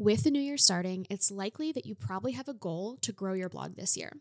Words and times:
With 0.00 0.22
the 0.22 0.30
new 0.30 0.38
year 0.40 0.56
starting, 0.56 1.08
it's 1.10 1.28
likely 1.28 1.72
that 1.72 1.84
you 1.84 1.96
probably 1.96 2.30
have 2.30 2.46
a 2.46 2.54
goal 2.54 2.98
to 3.02 3.10
grow 3.10 3.32
your 3.32 3.48
blog 3.48 3.74
this 3.74 3.96
year. 3.96 4.12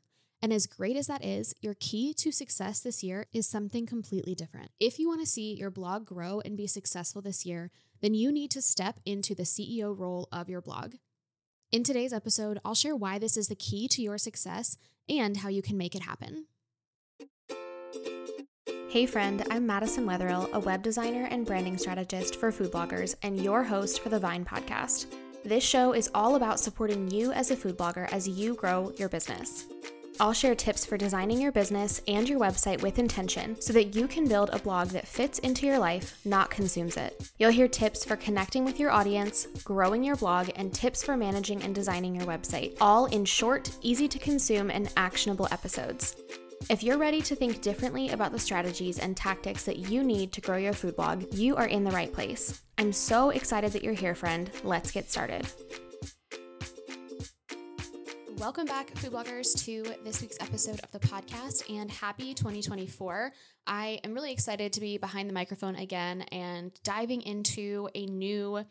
And 0.41 0.51
as 0.51 0.65
great 0.65 0.97
as 0.97 1.05
that 1.05 1.23
is, 1.23 1.53
your 1.61 1.75
key 1.79 2.15
to 2.15 2.31
success 2.31 2.79
this 2.79 3.03
year 3.03 3.27
is 3.31 3.47
something 3.47 3.85
completely 3.85 4.33
different. 4.33 4.71
If 4.79 4.97
you 4.97 5.07
want 5.07 5.21
to 5.21 5.27
see 5.27 5.53
your 5.53 5.69
blog 5.69 6.07
grow 6.07 6.41
and 6.43 6.57
be 6.57 6.65
successful 6.65 7.21
this 7.21 7.45
year, 7.45 7.69
then 8.01 8.15
you 8.15 8.31
need 8.31 8.49
to 8.51 8.61
step 8.63 8.99
into 9.05 9.35
the 9.35 9.43
CEO 9.43 9.95
role 9.95 10.27
of 10.31 10.49
your 10.49 10.61
blog. 10.61 10.95
In 11.71 11.83
today's 11.83 12.11
episode, 12.11 12.59
I'll 12.65 12.73
share 12.73 12.95
why 12.95 13.19
this 13.19 13.37
is 13.37 13.47
the 13.47 13.55
key 13.55 13.87
to 13.89 14.01
your 14.01 14.17
success 14.17 14.79
and 15.07 15.37
how 15.37 15.49
you 15.49 15.61
can 15.61 15.77
make 15.77 15.93
it 15.93 16.01
happen. 16.01 16.47
Hey, 18.89 19.05
friend, 19.05 19.45
I'm 19.51 19.67
Madison 19.67 20.07
Wetherill, 20.07 20.51
a 20.53 20.59
web 20.59 20.81
designer 20.81 21.27
and 21.29 21.45
branding 21.45 21.77
strategist 21.77 22.37
for 22.37 22.51
food 22.51 22.71
bloggers, 22.71 23.13
and 23.21 23.39
your 23.39 23.63
host 23.63 23.99
for 23.99 24.09
the 24.09 24.17
Vine 24.17 24.43
podcast. 24.43 25.05
This 25.47 25.63
show 25.63 25.93
is 25.93 26.09
all 26.13 26.35
about 26.35 26.59
supporting 26.59 27.09
you 27.09 27.31
as 27.31 27.51
a 27.51 27.55
food 27.55 27.77
blogger 27.77 28.11
as 28.11 28.27
you 28.27 28.53
grow 28.53 28.91
your 28.97 29.07
business. 29.07 29.65
I'll 30.19 30.33
share 30.33 30.55
tips 30.55 30.85
for 30.85 30.97
designing 30.97 31.39
your 31.39 31.53
business 31.53 32.01
and 32.05 32.27
your 32.27 32.37
website 32.37 32.81
with 32.81 32.99
intention 32.99 33.55
so 33.61 33.71
that 33.71 33.95
you 33.95 34.09
can 34.09 34.27
build 34.27 34.49
a 34.51 34.59
blog 34.59 34.89
that 34.89 35.07
fits 35.07 35.39
into 35.39 35.65
your 35.65 35.79
life, 35.79 36.19
not 36.25 36.49
consumes 36.49 36.97
it. 36.97 37.31
You'll 37.39 37.51
hear 37.51 37.69
tips 37.69 38.03
for 38.03 38.17
connecting 38.17 38.65
with 38.65 38.77
your 38.77 38.91
audience, 38.91 39.47
growing 39.63 40.03
your 40.03 40.17
blog, 40.17 40.49
and 40.57 40.73
tips 40.73 41.01
for 41.01 41.15
managing 41.15 41.63
and 41.63 41.73
designing 41.73 42.13
your 42.13 42.25
website, 42.25 42.75
all 42.81 43.05
in 43.05 43.23
short, 43.23 43.71
easy 43.81 44.09
to 44.09 44.19
consume, 44.19 44.69
and 44.69 44.91
actionable 44.97 45.47
episodes. 45.49 46.17
If 46.69 46.83
you're 46.83 46.97
ready 46.97 47.21
to 47.21 47.35
think 47.35 47.61
differently 47.61 48.09
about 48.09 48.33
the 48.33 48.39
strategies 48.39 48.99
and 48.99 49.15
tactics 49.15 49.63
that 49.63 49.77
you 49.77 50.03
need 50.03 50.33
to 50.33 50.41
grow 50.41 50.57
your 50.57 50.73
food 50.73 50.97
blog, 50.97 51.33
you 51.33 51.55
are 51.55 51.67
in 51.67 51.85
the 51.85 51.91
right 51.91 52.11
place. 52.11 52.61
I'm 52.77 52.91
so 52.91 53.29
excited 53.29 53.71
that 53.71 53.83
you're 53.83 53.93
here, 53.93 54.15
friend. 54.15 54.51
Let's 54.65 54.91
get 54.91 55.09
started. 55.09 55.47
Welcome 58.37 58.65
back, 58.65 58.89
food 58.97 59.13
bloggers, 59.13 59.63
to 59.63 59.85
this 60.03 60.21
week's 60.21 60.35
episode 60.41 60.81
of 60.83 60.91
the 60.91 60.99
podcast 60.99 61.73
and 61.73 61.89
happy 61.89 62.33
2024. 62.33 63.31
I 63.65 63.99
am 64.03 64.13
really 64.13 64.33
excited 64.33 64.73
to 64.73 64.81
be 64.81 64.97
behind 64.97 65.29
the 65.29 65.33
microphone 65.33 65.75
again 65.75 66.23
and 66.33 66.71
diving 66.83 67.21
into 67.21 67.87
a 67.95 68.07
new, 68.07 68.65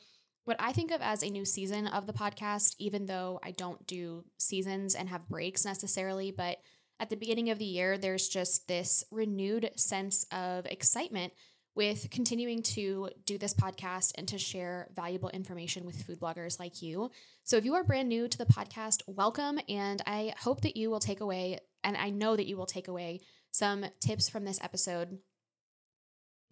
what 0.44 0.56
I 0.58 0.72
think 0.72 0.90
of 0.90 1.00
as 1.00 1.22
a 1.22 1.30
new 1.30 1.46
season 1.46 1.86
of 1.86 2.06
the 2.06 2.12
podcast, 2.12 2.74
even 2.78 3.06
though 3.06 3.40
I 3.42 3.52
don't 3.52 3.86
do 3.86 4.24
seasons 4.36 4.94
and 4.94 5.08
have 5.08 5.28
breaks 5.28 5.64
necessarily. 5.64 6.30
But 6.30 6.58
at 6.98 7.10
the 7.10 7.16
beginning 7.16 7.50
of 7.50 7.58
the 7.58 7.64
year, 7.64 7.98
there's 7.98 8.28
just 8.28 8.68
this 8.68 9.04
renewed 9.10 9.70
sense 9.76 10.24
of 10.32 10.66
excitement 10.66 11.32
with 11.74 12.08
continuing 12.10 12.62
to 12.62 13.10
do 13.26 13.36
this 13.36 13.52
podcast 13.52 14.12
and 14.16 14.26
to 14.28 14.38
share 14.38 14.88
valuable 14.96 15.28
information 15.28 15.84
with 15.84 16.02
food 16.02 16.18
bloggers 16.18 16.58
like 16.58 16.80
you. 16.80 17.10
So, 17.44 17.58
if 17.58 17.64
you 17.66 17.74
are 17.74 17.84
brand 17.84 18.08
new 18.08 18.28
to 18.28 18.38
the 18.38 18.46
podcast, 18.46 19.02
welcome. 19.06 19.60
And 19.68 20.00
I 20.06 20.32
hope 20.38 20.62
that 20.62 20.76
you 20.76 20.90
will 20.90 21.00
take 21.00 21.20
away, 21.20 21.58
and 21.84 21.96
I 21.96 22.10
know 22.10 22.34
that 22.34 22.46
you 22.46 22.56
will 22.56 22.66
take 22.66 22.88
away 22.88 23.20
some 23.50 23.84
tips 24.00 24.28
from 24.28 24.44
this 24.44 24.58
episode 24.62 25.18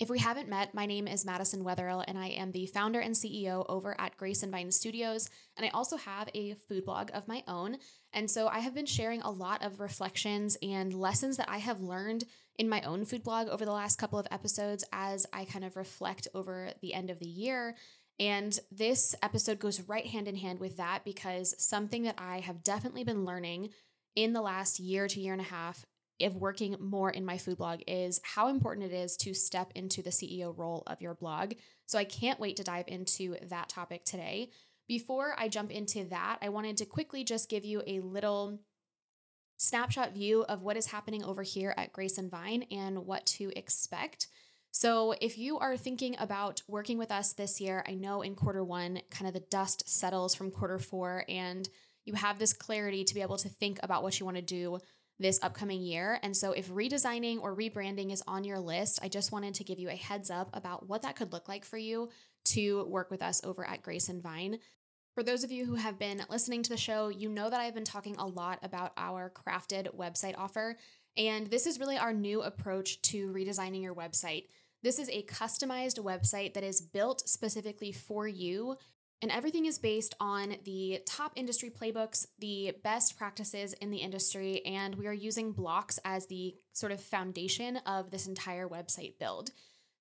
if 0.00 0.10
we 0.10 0.18
haven't 0.18 0.48
met, 0.48 0.74
my 0.74 0.86
name 0.86 1.06
is 1.06 1.24
Madison 1.24 1.62
Wetherill, 1.62 2.04
and 2.08 2.18
I 2.18 2.28
am 2.28 2.50
the 2.50 2.66
founder 2.66 2.98
and 2.98 3.14
CEO 3.14 3.64
over 3.68 3.94
at 4.00 4.16
Grace 4.16 4.42
and 4.42 4.50
Vine 4.50 4.72
Studios. 4.72 5.30
And 5.56 5.64
I 5.64 5.68
also 5.68 5.96
have 5.96 6.28
a 6.34 6.54
food 6.54 6.84
blog 6.84 7.10
of 7.14 7.28
my 7.28 7.44
own. 7.46 7.76
And 8.12 8.28
so 8.28 8.48
I 8.48 8.58
have 8.58 8.74
been 8.74 8.86
sharing 8.86 9.22
a 9.22 9.30
lot 9.30 9.64
of 9.64 9.78
reflections 9.78 10.56
and 10.62 10.92
lessons 10.92 11.36
that 11.36 11.48
I 11.48 11.58
have 11.58 11.80
learned 11.80 12.24
in 12.58 12.68
my 12.68 12.82
own 12.82 13.04
food 13.04 13.22
blog 13.22 13.48
over 13.48 13.64
the 13.64 13.72
last 13.72 13.96
couple 13.96 14.18
of 14.18 14.26
episodes 14.32 14.84
as 14.92 15.26
I 15.32 15.44
kind 15.44 15.64
of 15.64 15.76
reflect 15.76 16.26
over 16.34 16.72
the 16.82 16.92
end 16.92 17.10
of 17.10 17.20
the 17.20 17.28
year. 17.28 17.76
And 18.18 18.58
this 18.72 19.14
episode 19.22 19.60
goes 19.60 19.80
right 19.82 20.06
hand 20.06 20.26
in 20.26 20.36
hand 20.36 20.58
with 20.58 20.76
that 20.76 21.04
because 21.04 21.54
something 21.64 22.02
that 22.02 22.16
I 22.18 22.40
have 22.40 22.64
definitely 22.64 23.04
been 23.04 23.24
learning 23.24 23.70
in 24.16 24.32
the 24.32 24.42
last 24.42 24.80
year 24.80 25.06
to 25.06 25.20
year 25.20 25.32
and 25.32 25.42
a 25.42 25.44
half 25.44 25.84
of 26.20 26.36
working 26.36 26.76
more 26.80 27.10
in 27.10 27.24
my 27.24 27.38
food 27.38 27.58
blog 27.58 27.80
is 27.86 28.20
how 28.22 28.48
important 28.48 28.92
it 28.92 28.94
is 28.94 29.16
to 29.18 29.34
step 29.34 29.72
into 29.74 30.02
the 30.02 30.10
CEO 30.10 30.56
role 30.56 30.82
of 30.86 31.00
your 31.00 31.14
blog. 31.14 31.54
So 31.86 31.98
I 31.98 32.04
can't 32.04 32.40
wait 32.40 32.56
to 32.56 32.64
dive 32.64 32.86
into 32.88 33.36
that 33.48 33.68
topic 33.68 34.04
today. 34.04 34.50
Before 34.86 35.34
I 35.38 35.48
jump 35.48 35.70
into 35.70 36.04
that, 36.06 36.38
I 36.42 36.50
wanted 36.50 36.76
to 36.78 36.84
quickly 36.84 37.24
just 37.24 37.48
give 37.48 37.64
you 37.64 37.82
a 37.86 38.00
little 38.00 38.60
snapshot 39.56 40.12
view 40.12 40.42
of 40.44 40.62
what 40.62 40.76
is 40.76 40.86
happening 40.86 41.24
over 41.24 41.42
here 41.42 41.74
at 41.76 41.92
Grace 41.92 42.18
and 42.18 42.30
Vine 42.30 42.64
and 42.70 43.06
what 43.06 43.26
to 43.26 43.50
expect. 43.56 44.28
So, 44.70 45.14
if 45.20 45.38
you 45.38 45.58
are 45.58 45.76
thinking 45.76 46.16
about 46.18 46.60
working 46.66 46.98
with 46.98 47.12
us 47.12 47.32
this 47.32 47.60
year, 47.60 47.84
I 47.86 47.94
know 47.94 48.22
in 48.22 48.34
quarter 48.34 48.64
one, 48.64 49.00
kind 49.08 49.28
of 49.28 49.32
the 49.32 49.46
dust 49.48 49.88
settles 49.88 50.34
from 50.34 50.50
quarter 50.50 50.80
four, 50.80 51.24
and 51.28 51.68
you 52.04 52.14
have 52.14 52.38
this 52.38 52.52
clarity 52.52 53.04
to 53.04 53.14
be 53.14 53.22
able 53.22 53.36
to 53.38 53.48
think 53.48 53.78
about 53.82 54.02
what 54.02 54.18
you 54.18 54.26
want 54.26 54.36
to 54.36 54.42
do 54.42 54.80
this 55.18 55.38
upcoming 55.42 55.82
year. 55.82 56.18
And 56.22 56.36
so, 56.36 56.52
if 56.52 56.68
redesigning 56.68 57.40
or 57.40 57.54
rebranding 57.54 58.12
is 58.12 58.22
on 58.26 58.44
your 58.44 58.58
list, 58.58 58.98
I 59.02 59.08
just 59.08 59.32
wanted 59.32 59.54
to 59.54 59.64
give 59.64 59.78
you 59.78 59.88
a 59.88 59.94
heads 59.94 60.30
up 60.30 60.50
about 60.52 60.88
what 60.88 61.02
that 61.02 61.16
could 61.16 61.32
look 61.32 61.48
like 61.48 61.64
for 61.64 61.78
you 61.78 62.10
to 62.46 62.84
work 62.84 63.10
with 63.10 63.22
us 63.22 63.40
over 63.44 63.66
at 63.66 63.82
Grace 63.82 64.08
and 64.08 64.22
Vine. 64.22 64.58
For 65.14 65.22
those 65.22 65.44
of 65.44 65.52
you 65.52 65.64
who 65.64 65.76
have 65.76 65.98
been 65.98 66.22
listening 66.28 66.64
to 66.64 66.70
the 66.70 66.76
show, 66.76 67.08
you 67.08 67.28
know 67.28 67.48
that 67.48 67.60
I've 67.60 67.74
been 67.74 67.84
talking 67.84 68.16
a 68.16 68.26
lot 68.26 68.58
about 68.62 68.92
our 68.96 69.30
crafted 69.30 69.94
website 69.96 70.34
offer. 70.36 70.76
And 71.16 71.46
this 71.46 71.66
is 71.66 71.78
really 71.78 71.96
our 71.96 72.12
new 72.12 72.42
approach 72.42 73.00
to 73.02 73.32
redesigning 73.32 73.82
your 73.82 73.94
website. 73.94 74.46
This 74.82 74.98
is 74.98 75.08
a 75.08 75.22
customized 75.22 76.02
website 76.02 76.54
that 76.54 76.64
is 76.64 76.80
built 76.80 77.28
specifically 77.28 77.92
for 77.92 78.26
you 78.26 78.76
and 79.22 79.30
everything 79.30 79.66
is 79.66 79.78
based 79.78 80.14
on 80.20 80.56
the 80.64 81.00
top 81.06 81.32
industry 81.36 81.70
playbooks, 81.70 82.26
the 82.38 82.74
best 82.82 83.16
practices 83.16 83.72
in 83.74 83.90
the 83.90 83.98
industry, 83.98 84.64
and 84.66 84.94
we 84.94 85.06
are 85.06 85.12
using 85.12 85.52
blocks 85.52 85.98
as 86.04 86.26
the 86.26 86.54
sort 86.72 86.92
of 86.92 87.00
foundation 87.00 87.78
of 87.86 88.10
this 88.10 88.26
entire 88.26 88.68
website 88.68 89.18
build. 89.18 89.50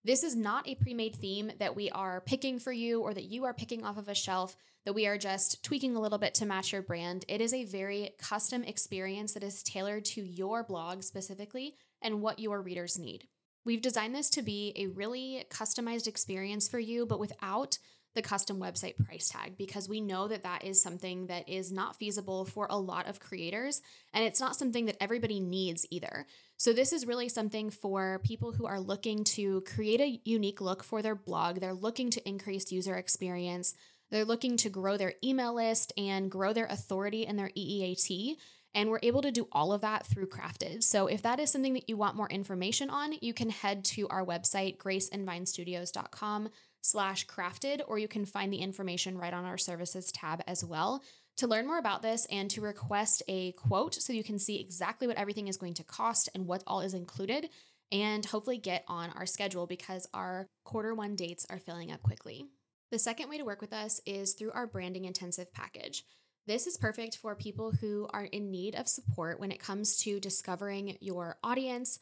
This 0.05 0.23
is 0.23 0.35
not 0.35 0.67
a 0.67 0.75
pre 0.75 0.93
made 0.93 1.15
theme 1.15 1.51
that 1.59 1.75
we 1.75 1.89
are 1.91 2.21
picking 2.21 2.59
for 2.59 2.73
you 2.73 3.01
or 3.01 3.13
that 3.13 3.23
you 3.23 3.45
are 3.45 3.53
picking 3.53 3.85
off 3.85 3.97
of 3.97 4.09
a 4.09 4.15
shelf 4.15 4.57
that 4.85 4.93
we 4.93 5.07
are 5.07 5.17
just 5.17 5.63
tweaking 5.63 5.95
a 5.95 6.01
little 6.01 6.17
bit 6.17 6.33
to 6.35 6.45
match 6.45 6.73
your 6.73 6.81
brand. 6.81 7.23
It 7.29 7.39
is 7.39 7.53
a 7.53 7.63
very 7.63 8.11
custom 8.19 8.63
experience 8.63 9.33
that 9.33 9.43
is 9.43 9.63
tailored 9.63 10.03
to 10.05 10.21
your 10.21 10.63
blog 10.63 11.03
specifically 11.03 11.75
and 12.01 12.21
what 12.21 12.39
your 12.39 12.61
readers 12.61 12.99
need. 12.99 13.27
We've 13.65 13.81
designed 13.81 14.13
this 14.13 14.29
to 14.31 14.41
be 14.41 14.73
a 14.75 14.87
really 14.87 15.45
customized 15.49 16.07
experience 16.07 16.67
for 16.67 16.79
you, 16.79 17.05
but 17.05 17.19
without 17.19 17.77
the 18.15 18.21
custom 18.21 18.59
website 18.59 18.97
price 18.97 19.29
tag 19.29 19.57
because 19.57 19.89
we 19.89 19.99
know 19.99 20.27
that 20.27 20.43
that 20.43 20.63
is 20.63 20.81
something 20.81 21.27
that 21.27 21.47
is 21.49 21.71
not 21.71 21.97
feasible 21.97 22.45
for 22.45 22.67
a 22.69 22.77
lot 22.77 23.07
of 23.07 23.19
creators 23.19 23.81
and 24.13 24.23
it's 24.23 24.39
not 24.39 24.55
something 24.55 24.85
that 24.85 25.01
everybody 25.01 25.39
needs 25.39 25.85
either. 25.89 26.25
So, 26.57 26.73
this 26.73 26.93
is 26.93 27.07
really 27.07 27.29
something 27.29 27.69
for 27.69 28.21
people 28.23 28.51
who 28.51 28.65
are 28.65 28.79
looking 28.79 29.23
to 29.25 29.61
create 29.61 30.01
a 30.01 30.21
unique 30.23 30.61
look 30.61 30.83
for 30.83 31.01
their 31.01 31.15
blog. 31.15 31.59
They're 31.59 31.73
looking 31.73 32.09
to 32.11 32.27
increase 32.27 32.71
user 32.71 32.95
experience, 32.95 33.73
they're 34.11 34.25
looking 34.25 34.57
to 34.57 34.69
grow 34.69 34.95
their 34.97 35.15
email 35.23 35.55
list 35.55 35.91
and 35.97 36.29
grow 36.29 36.53
their 36.53 36.67
authority 36.67 37.25
in 37.25 37.35
their 37.35 37.49
EEAT. 37.49 38.37
And 38.75 38.89
we're 38.89 38.99
able 39.03 39.21
to 39.21 39.31
do 39.31 39.47
all 39.51 39.71
of 39.71 39.81
that 39.81 40.05
through 40.07 40.29
Crafted. 40.29 40.83
So 40.83 41.05
if 41.05 41.21
that 41.21 41.39
is 41.39 41.51
something 41.51 41.73
that 41.73 41.87
you 41.87 41.95
want 41.95 42.15
more 42.15 42.29
information 42.29 42.89
on, 42.89 43.13
you 43.21 43.33
can 43.33 43.51
head 43.51 43.85
to 43.85 44.07
our 44.07 44.25
website, 44.25 44.77
graceandvinestudios.com 44.77 46.49
slash 46.83 47.25
crafted, 47.25 47.81
or 47.87 47.97
you 47.97 48.07
can 48.07 48.25
find 48.25 48.53
the 48.53 48.57
information 48.57 49.17
right 49.17 49.33
on 49.33 49.45
our 49.45 49.57
services 49.57 50.11
tab 50.11 50.43
as 50.45 50.63
well. 50.63 51.01
To 51.37 51.47
learn 51.47 51.65
more 51.65 51.79
about 51.79 52.03
this 52.03 52.27
and 52.29 52.51
to 52.51 52.61
request 52.61 53.23
a 53.27 53.53
quote 53.53 53.95
so 53.95 54.13
you 54.13 54.23
can 54.23 54.37
see 54.37 54.59
exactly 54.59 55.07
what 55.07 55.17
everything 55.17 55.47
is 55.47 55.57
going 55.57 55.73
to 55.75 55.83
cost 55.83 56.29
and 56.35 56.45
what 56.45 56.63
all 56.67 56.81
is 56.81 56.93
included, 56.93 57.49
and 57.91 58.23
hopefully 58.25 58.57
get 58.57 58.83
on 58.87 59.09
our 59.11 59.25
schedule 59.25 59.65
because 59.65 60.07
our 60.13 60.47
quarter 60.63 60.93
one 60.93 61.15
dates 61.15 61.47
are 61.49 61.57
filling 61.57 61.91
up 61.91 62.03
quickly. 62.03 62.45
The 62.91 62.99
second 62.99 63.29
way 63.29 63.39
to 63.39 63.45
work 63.45 63.61
with 63.61 63.73
us 63.73 64.01
is 64.05 64.33
through 64.33 64.51
our 64.51 64.67
branding 64.67 65.05
intensive 65.05 65.51
package. 65.51 66.03
This 66.45 66.67
is 66.67 66.77
perfect 66.77 67.17
for 67.17 67.33
people 67.33 67.71
who 67.71 68.07
are 68.11 68.25
in 68.25 68.51
need 68.51 68.75
of 68.75 68.87
support 68.87 69.39
when 69.39 69.51
it 69.51 69.59
comes 69.59 69.95
to 70.01 70.19
discovering 70.19 70.97
your 70.99 71.37
audience, 71.43 71.99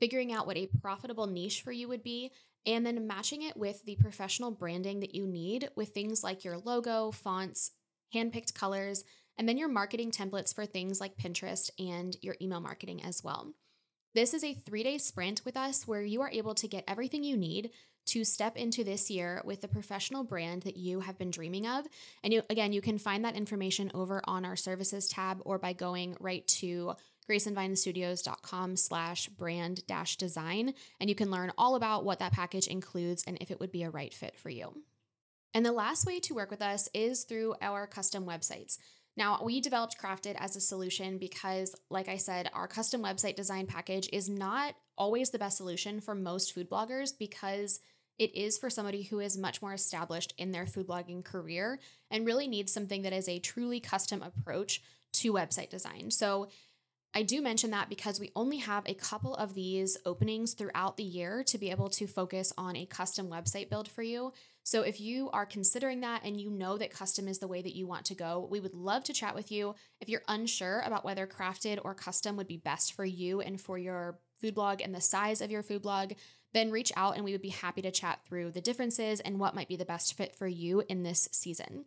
figuring 0.00 0.32
out 0.32 0.46
what 0.46 0.56
a 0.56 0.68
profitable 0.80 1.26
niche 1.26 1.60
for 1.60 1.70
you 1.70 1.86
would 1.88 2.02
be, 2.02 2.32
and 2.66 2.86
then 2.86 3.06
matching 3.06 3.42
it 3.42 3.56
with 3.56 3.84
the 3.84 3.96
professional 3.96 4.50
branding 4.50 5.00
that 5.00 5.14
you 5.14 5.26
need 5.26 5.70
with 5.76 5.90
things 5.90 6.22
like 6.22 6.44
your 6.44 6.58
logo, 6.58 7.10
fonts, 7.10 7.72
handpicked 8.14 8.54
colors, 8.54 9.04
and 9.38 9.48
then 9.48 9.58
your 9.58 9.68
marketing 9.68 10.10
templates 10.10 10.54
for 10.54 10.66
things 10.66 11.00
like 11.00 11.16
Pinterest 11.16 11.70
and 11.78 12.16
your 12.20 12.36
email 12.40 12.60
marketing 12.60 13.02
as 13.02 13.24
well. 13.24 13.52
This 14.14 14.34
is 14.34 14.44
a 14.44 14.54
three 14.54 14.82
day 14.82 14.98
sprint 14.98 15.42
with 15.44 15.56
us 15.56 15.86
where 15.88 16.02
you 16.02 16.20
are 16.20 16.30
able 16.30 16.54
to 16.56 16.68
get 16.68 16.84
everything 16.86 17.24
you 17.24 17.36
need 17.36 17.70
to 18.04 18.24
step 18.24 18.56
into 18.56 18.84
this 18.84 19.10
year 19.10 19.40
with 19.44 19.60
the 19.60 19.68
professional 19.68 20.24
brand 20.24 20.62
that 20.62 20.76
you 20.76 21.00
have 21.00 21.18
been 21.18 21.30
dreaming 21.30 21.66
of. 21.66 21.86
And 22.22 22.32
you, 22.32 22.42
again, 22.50 22.72
you 22.72 22.80
can 22.82 22.98
find 22.98 23.24
that 23.24 23.36
information 23.36 23.90
over 23.94 24.20
on 24.24 24.44
our 24.44 24.56
services 24.56 25.08
tab 25.08 25.38
or 25.44 25.58
by 25.58 25.72
going 25.72 26.16
right 26.20 26.46
to 26.48 26.94
graceandvinestudios.com 27.28 28.76
slash 28.76 29.28
brand 29.28 29.86
dash 29.86 30.16
design. 30.16 30.74
And 31.00 31.08
you 31.08 31.16
can 31.16 31.30
learn 31.30 31.52
all 31.56 31.74
about 31.74 32.04
what 32.04 32.18
that 32.18 32.32
package 32.32 32.66
includes 32.66 33.24
and 33.26 33.38
if 33.40 33.50
it 33.50 33.60
would 33.60 33.72
be 33.72 33.82
a 33.82 33.90
right 33.90 34.12
fit 34.12 34.36
for 34.36 34.50
you. 34.50 34.82
And 35.54 35.66
the 35.66 35.72
last 35.72 36.06
way 36.06 36.18
to 36.20 36.34
work 36.34 36.50
with 36.50 36.62
us 36.62 36.88
is 36.94 37.24
through 37.24 37.54
our 37.60 37.86
custom 37.86 38.24
websites. 38.24 38.78
Now, 39.16 39.40
we 39.44 39.60
developed 39.60 39.98
Crafted 40.00 40.36
as 40.38 40.56
a 40.56 40.60
solution 40.60 41.18
because, 41.18 41.74
like 41.90 42.08
I 42.08 42.16
said, 42.16 42.50
our 42.54 42.66
custom 42.66 43.02
website 43.02 43.36
design 43.36 43.66
package 43.66 44.08
is 44.12 44.28
not 44.28 44.74
always 44.96 45.30
the 45.30 45.38
best 45.38 45.58
solution 45.58 46.00
for 46.00 46.14
most 46.14 46.54
food 46.54 46.70
bloggers 46.70 47.12
because 47.18 47.80
it 48.18 48.34
is 48.34 48.56
for 48.56 48.70
somebody 48.70 49.02
who 49.02 49.20
is 49.20 49.36
much 49.36 49.60
more 49.60 49.74
established 49.74 50.32
in 50.38 50.52
their 50.52 50.66
food 50.66 50.86
blogging 50.86 51.24
career 51.24 51.78
and 52.10 52.24
really 52.24 52.46
needs 52.46 52.72
something 52.72 53.02
that 53.02 53.12
is 53.12 53.28
a 53.28 53.38
truly 53.38 53.80
custom 53.80 54.22
approach 54.22 54.82
to 55.12 55.32
website 55.32 55.68
design. 55.68 56.10
So, 56.10 56.48
I 57.14 57.22
do 57.22 57.42
mention 57.42 57.70
that 57.72 57.90
because 57.90 58.18
we 58.18 58.32
only 58.34 58.56
have 58.58 58.84
a 58.86 58.94
couple 58.94 59.34
of 59.34 59.52
these 59.52 59.98
openings 60.06 60.54
throughout 60.54 60.96
the 60.96 61.02
year 61.02 61.44
to 61.44 61.58
be 61.58 61.70
able 61.70 61.90
to 61.90 62.06
focus 62.06 62.54
on 62.56 62.74
a 62.74 62.86
custom 62.86 63.28
website 63.28 63.68
build 63.68 63.88
for 63.88 64.02
you. 64.02 64.32
So 64.64 64.82
if 64.82 64.98
you 64.98 65.28
are 65.30 65.44
considering 65.44 66.00
that 66.00 66.22
and 66.24 66.40
you 66.40 66.48
know 66.48 66.78
that 66.78 66.92
custom 66.92 67.28
is 67.28 67.38
the 67.38 67.48
way 67.48 67.60
that 67.60 67.76
you 67.76 67.86
want 67.86 68.06
to 68.06 68.14
go, 68.14 68.48
we 68.50 68.60
would 68.60 68.72
love 68.72 69.04
to 69.04 69.12
chat 69.12 69.34
with 69.34 69.52
you. 69.52 69.74
If 70.00 70.08
you're 70.08 70.22
unsure 70.26 70.80
about 70.86 71.04
whether 71.04 71.26
crafted 71.26 71.80
or 71.84 71.94
custom 71.94 72.36
would 72.36 72.46
be 72.46 72.56
best 72.56 72.94
for 72.94 73.04
you 73.04 73.42
and 73.42 73.60
for 73.60 73.76
your 73.76 74.18
food 74.40 74.54
blog 74.54 74.80
and 74.80 74.94
the 74.94 75.00
size 75.00 75.42
of 75.42 75.50
your 75.50 75.62
food 75.62 75.82
blog, 75.82 76.12
then 76.54 76.70
reach 76.70 76.92
out 76.96 77.16
and 77.16 77.24
we 77.24 77.32
would 77.32 77.42
be 77.42 77.48
happy 77.50 77.82
to 77.82 77.90
chat 77.90 78.20
through 78.24 78.52
the 78.52 78.60
differences 78.60 79.20
and 79.20 79.38
what 79.38 79.54
might 79.54 79.68
be 79.68 79.76
the 79.76 79.84
best 79.84 80.16
fit 80.16 80.34
for 80.34 80.46
you 80.46 80.82
in 80.88 81.02
this 81.02 81.28
season. 81.32 81.84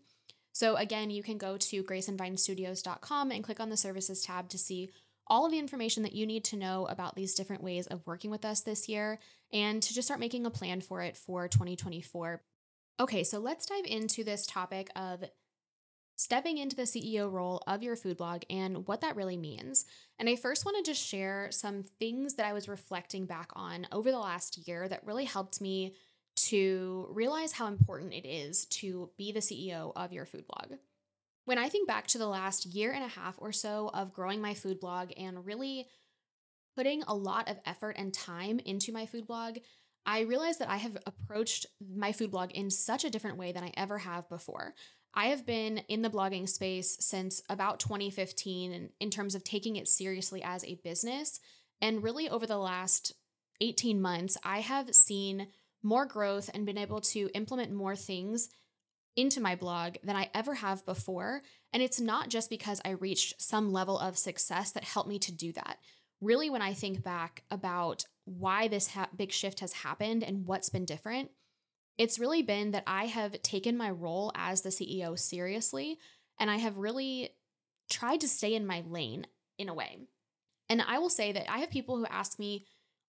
So 0.51 0.77
again, 0.77 1.09
you 1.09 1.21
can 1.21 1.37
go 1.37 1.57
to 1.57 1.83
graceandvinestudios.com 1.83 3.31
and 3.31 3.43
click 3.43 3.59
on 3.59 3.69
the 3.69 3.75
services 3.75 4.21
tab 4.21 4.47
to 4.49 4.57
see 4.57 4.89
all 5.27 5.45
of 5.45 5.51
the 5.51 5.59
information 5.59 6.03
that 6.03 6.15
you 6.15 6.25
need 6.25 6.43
to 6.45 6.57
know 6.57 6.85
about 6.87 7.15
these 7.15 7.33
different 7.33 7.63
ways 7.63 7.87
of 7.87 8.05
working 8.05 8.31
with 8.31 8.45
us 8.45 8.61
this 8.61 8.87
year 8.87 9.19
and 9.51 9.81
to 9.81 9.93
just 9.93 10.07
start 10.07 10.19
making 10.19 10.45
a 10.45 10.51
plan 10.51 10.81
for 10.81 11.01
it 11.01 11.17
for 11.17 11.47
2024. 11.47 12.41
Okay, 12.99 13.23
so 13.23 13.39
let's 13.39 13.65
dive 13.65 13.85
into 13.85 14.23
this 14.23 14.45
topic 14.45 14.89
of 14.95 15.23
stepping 16.15 16.57
into 16.57 16.75
the 16.75 16.83
CEO 16.83 17.29
role 17.29 17.61
of 17.67 17.83
your 17.83 17.95
food 17.95 18.17
blog 18.17 18.43
and 18.49 18.87
what 18.87 19.01
that 19.01 19.15
really 19.15 19.35
means. 19.35 19.85
And 20.17 20.29
I 20.29 20.35
first 20.35 20.65
want 20.65 20.77
to 20.77 20.89
just 20.89 21.05
share 21.05 21.49
some 21.51 21.83
things 21.99 22.35
that 22.35 22.45
I 22.45 22.53
was 22.53 22.69
reflecting 22.69 23.25
back 23.25 23.49
on 23.53 23.87
over 23.91 24.11
the 24.11 24.19
last 24.19 24.67
year 24.67 24.87
that 24.87 25.05
really 25.05 25.25
helped 25.25 25.59
me 25.59 25.95
to 26.35 27.07
realize 27.11 27.53
how 27.53 27.67
important 27.67 28.13
it 28.13 28.27
is 28.27 28.65
to 28.65 29.09
be 29.17 29.31
the 29.31 29.39
CEO 29.39 29.91
of 29.95 30.13
your 30.13 30.25
food 30.25 30.45
blog. 30.47 30.79
When 31.45 31.57
I 31.59 31.69
think 31.69 31.87
back 31.87 32.07
to 32.07 32.17
the 32.17 32.27
last 32.27 32.65
year 32.65 32.91
and 32.91 33.03
a 33.03 33.07
half 33.07 33.35
or 33.37 33.51
so 33.51 33.91
of 33.93 34.13
growing 34.13 34.41
my 34.41 34.55
food 34.55 34.79
blog 34.79 35.11
and 35.15 35.45
really 35.45 35.87
putting 36.75 37.03
a 37.03 37.15
lot 37.15 37.49
of 37.49 37.59
effort 37.65 37.95
and 37.97 38.13
time 38.13 38.59
into 38.59 38.91
my 38.91 39.05
food 39.05 39.27
blog, 39.27 39.59
I 40.07 40.21
realized 40.21 40.59
that 40.59 40.69
I 40.69 40.77
have 40.77 40.97
approached 41.05 41.67
my 41.95 42.11
food 42.11 42.31
blog 42.31 42.51
in 42.51 42.69
such 42.69 43.05
a 43.05 43.09
different 43.09 43.37
way 43.37 43.51
than 43.51 43.63
I 43.63 43.71
ever 43.77 43.99
have 43.99 44.27
before. 44.27 44.73
I 45.13 45.27
have 45.27 45.45
been 45.45 45.77
in 45.87 46.01
the 46.01 46.09
blogging 46.09 46.49
space 46.49 46.97
since 46.99 47.41
about 47.49 47.79
2015 47.79 48.89
in, 48.99 49.09
terms 49.09 49.33
of 49.33 49.43
taking 49.43 49.77
it 49.77 49.87
seriously 49.87 50.43
as 50.43 50.65
a 50.65 50.79
business. 50.83 51.39
And 51.79 52.03
really, 52.03 52.27
over 52.27 52.45
the 52.45 52.57
last 52.57 53.13
18 53.61 54.01
months, 54.01 54.37
I 54.43 54.59
have 54.59 54.93
seen 54.93 55.47
more 55.81 56.05
growth 56.05 56.49
and 56.53 56.65
been 56.65 56.77
able 56.77 56.99
to 56.99 57.29
implement 57.33 57.71
more 57.71 57.95
things 57.95 58.49
into 59.15 59.41
my 59.41 59.55
blog 59.55 59.95
than 60.03 60.15
I 60.15 60.29
ever 60.33 60.55
have 60.55 60.85
before. 60.85 61.41
And 61.71 61.81
it's 61.81 61.99
not 61.99 62.29
just 62.29 62.49
because 62.49 62.81
I 62.83 62.91
reached 62.91 63.41
some 63.41 63.71
level 63.71 63.97
of 63.97 64.17
success 64.17 64.71
that 64.71 64.83
helped 64.83 65.09
me 65.09 65.19
to 65.19 65.31
do 65.31 65.51
that. 65.53 65.77
Really, 66.21 66.49
when 66.49 66.61
I 66.61 66.73
think 66.73 67.03
back 67.03 67.43
about 67.51 68.05
why 68.25 68.67
this 68.67 68.87
ha- 68.87 69.09
big 69.15 69.31
shift 69.31 69.59
has 69.59 69.73
happened 69.73 70.23
and 70.23 70.45
what's 70.45 70.69
been 70.69 70.85
different, 70.85 71.31
it's 71.97 72.19
really 72.19 72.41
been 72.41 72.71
that 72.71 72.83
I 72.87 73.05
have 73.05 73.41
taken 73.41 73.77
my 73.77 73.89
role 73.89 74.31
as 74.35 74.61
the 74.61 74.69
CEO 74.69 75.17
seriously 75.17 75.97
and 76.39 76.51
I 76.51 76.57
have 76.57 76.77
really 76.77 77.29
tried 77.89 78.21
to 78.21 78.27
stay 78.27 78.55
in 78.55 78.65
my 78.65 78.83
lane 78.87 79.27
in 79.57 79.69
a 79.69 79.73
way. 79.73 79.99
And 80.69 80.81
I 80.81 80.99
will 80.99 81.09
say 81.09 81.31
that 81.31 81.49
I 81.49 81.59
have 81.59 81.69
people 81.69 81.97
who 81.97 82.05
ask 82.07 82.39
me 82.39 82.65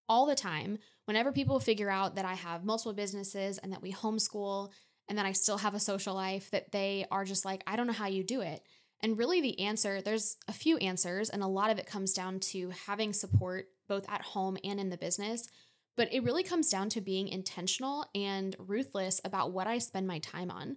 all 0.08 0.26
the 0.26 0.34
time, 0.34 0.78
whenever 1.06 1.32
people 1.32 1.58
figure 1.58 1.90
out 1.90 2.14
that 2.14 2.24
I 2.24 2.34
have 2.34 2.64
multiple 2.64 2.92
businesses 2.92 3.58
and 3.58 3.72
that 3.72 3.82
we 3.82 3.92
homeschool 3.92 4.70
and 5.08 5.18
that 5.18 5.26
I 5.26 5.32
still 5.32 5.58
have 5.58 5.74
a 5.74 5.80
social 5.80 6.14
life, 6.14 6.50
that 6.50 6.72
they 6.72 7.06
are 7.10 7.24
just 7.24 7.44
like, 7.44 7.62
I 7.66 7.76
don't 7.76 7.86
know 7.86 7.92
how 7.92 8.06
you 8.06 8.24
do 8.24 8.40
it. 8.40 8.62
And 9.00 9.18
really, 9.18 9.40
the 9.40 9.60
answer 9.60 10.00
there's 10.00 10.36
a 10.48 10.52
few 10.52 10.78
answers, 10.78 11.28
and 11.30 11.42
a 11.42 11.48
lot 11.48 11.70
of 11.70 11.78
it 11.78 11.86
comes 11.86 12.12
down 12.12 12.40
to 12.40 12.70
having 12.86 13.12
support 13.12 13.68
both 13.88 14.08
at 14.08 14.22
home 14.22 14.56
and 14.64 14.80
in 14.80 14.88
the 14.88 14.96
business. 14.96 15.48
But 15.96 16.12
it 16.12 16.24
really 16.24 16.42
comes 16.42 16.70
down 16.70 16.88
to 16.90 17.00
being 17.00 17.28
intentional 17.28 18.06
and 18.14 18.54
ruthless 18.58 19.20
about 19.24 19.52
what 19.52 19.66
I 19.66 19.78
spend 19.78 20.06
my 20.06 20.18
time 20.18 20.50
on. 20.50 20.76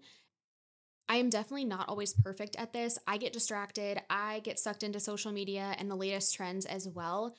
I 1.09 1.15
am 1.15 1.29
definitely 1.29 1.65
not 1.65 1.89
always 1.89 2.13
perfect 2.13 2.55
at 2.57 2.71
this. 2.71 2.99
I 3.07 3.17
get 3.17 3.33
distracted, 3.33 3.99
I 4.09 4.39
get 4.41 4.59
sucked 4.59 4.83
into 4.83 4.99
social 4.99 5.31
media 5.31 5.75
and 5.77 5.89
the 5.89 5.95
latest 5.95 6.35
trends 6.35 6.65
as 6.65 6.87
well. 6.87 7.35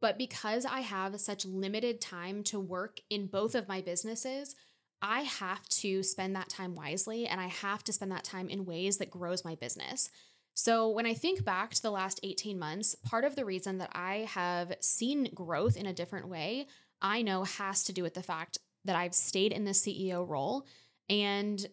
But 0.00 0.16
because 0.16 0.64
I 0.64 0.80
have 0.80 1.20
such 1.20 1.44
limited 1.44 2.00
time 2.00 2.42
to 2.44 2.58
work 2.58 3.00
in 3.10 3.26
both 3.26 3.54
of 3.54 3.68
my 3.68 3.82
businesses, 3.82 4.56
I 5.02 5.22
have 5.22 5.66
to 5.68 6.02
spend 6.02 6.36
that 6.36 6.48
time 6.48 6.74
wisely 6.74 7.26
and 7.26 7.40
I 7.40 7.46
have 7.46 7.82
to 7.84 7.92
spend 7.92 8.12
that 8.12 8.24
time 8.24 8.48
in 8.48 8.66
ways 8.66 8.98
that 8.98 9.10
grows 9.10 9.44
my 9.44 9.54
business. 9.54 10.10
So, 10.54 10.90
when 10.90 11.06
I 11.06 11.14
think 11.14 11.44
back 11.44 11.72
to 11.74 11.82
the 11.82 11.90
last 11.90 12.20
18 12.22 12.58
months, 12.58 12.94
part 12.94 13.24
of 13.24 13.34
the 13.34 13.44
reason 13.44 13.78
that 13.78 13.90
I 13.94 14.28
have 14.28 14.74
seen 14.80 15.30
growth 15.32 15.76
in 15.76 15.86
a 15.86 15.92
different 15.92 16.28
way, 16.28 16.66
I 17.00 17.22
know 17.22 17.44
has 17.44 17.84
to 17.84 17.92
do 17.92 18.02
with 18.02 18.14
the 18.14 18.22
fact 18.22 18.58
that 18.84 18.96
I've 18.96 19.14
stayed 19.14 19.52
in 19.52 19.64
the 19.64 19.70
CEO 19.70 20.28
role 20.28 20.66
and 21.08 21.64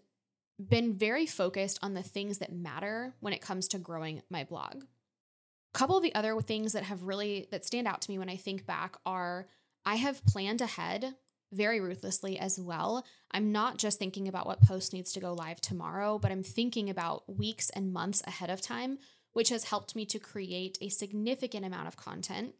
been 0.59 0.93
very 0.93 1.25
focused 1.25 1.79
on 1.81 1.93
the 1.93 2.03
things 2.03 2.39
that 2.39 2.51
matter 2.51 3.13
when 3.19 3.33
it 3.33 3.41
comes 3.41 3.67
to 3.69 3.77
growing 3.77 4.21
my 4.29 4.43
blog. 4.43 4.83
A 4.83 5.77
couple 5.77 5.97
of 5.97 6.03
the 6.03 6.15
other 6.15 6.39
things 6.41 6.73
that 6.73 6.83
have 6.83 7.03
really 7.03 7.47
that 7.51 7.65
stand 7.65 7.87
out 7.87 8.01
to 8.01 8.11
me 8.11 8.17
when 8.17 8.29
I 8.29 8.37
think 8.37 8.65
back 8.65 8.95
are 9.05 9.47
I 9.85 9.95
have 9.95 10.25
planned 10.25 10.61
ahead 10.61 11.15
very 11.51 11.79
ruthlessly 11.79 12.37
as 12.37 12.59
well. 12.59 13.05
I'm 13.31 13.51
not 13.51 13.77
just 13.77 13.99
thinking 13.99 14.27
about 14.27 14.47
what 14.47 14.61
post 14.61 14.93
needs 14.93 15.13
to 15.13 15.19
go 15.19 15.33
live 15.33 15.61
tomorrow, 15.61 16.19
but 16.19 16.31
I'm 16.31 16.43
thinking 16.43 16.89
about 16.89 17.23
weeks 17.27 17.69
and 17.69 17.93
months 17.93 18.21
ahead 18.25 18.49
of 18.49 18.61
time, 18.61 18.99
which 19.33 19.49
has 19.49 19.65
helped 19.65 19.95
me 19.95 20.05
to 20.07 20.19
create 20.19 20.77
a 20.81 20.89
significant 20.89 21.65
amount 21.65 21.87
of 21.87 21.97
content. 21.97 22.53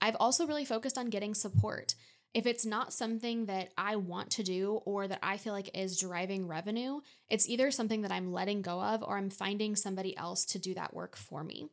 I've 0.00 0.16
also 0.20 0.46
really 0.46 0.64
focused 0.64 0.96
on 0.96 1.10
getting 1.10 1.34
support. 1.34 1.94
If 2.34 2.46
it's 2.46 2.66
not 2.66 2.92
something 2.92 3.46
that 3.46 3.72
I 3.76 3.96
want 3.96 4.30
to 4.32 4.42
do 4.42 4.80
or 4.84 5.08
that 5.08 5.20
I 5.22 5.38
feel 5.38 5.52
like 5.52 5.76
is 5.76 5.98
driving 5.98 6.46
revenue, 6.46 7.00
it's 7.28 7.48
either 7.48 7.70
something 7.70 8.02
that 8.02 8.12
I'm 8.12 8.32
letting 8.32 8.62
go 8.62 8.80
of 8.80 9.02
or 9.02 9.16
I'm 9.16 9.30
finding 9.30 9.74
somebody 9.74 10.16
else 10.16 10.44
to 10.46 10.58
do 10.58 10.74
that 10.74 10.94
work 10.94 11.16
for 11.16 11.42
me. 11.42 11.68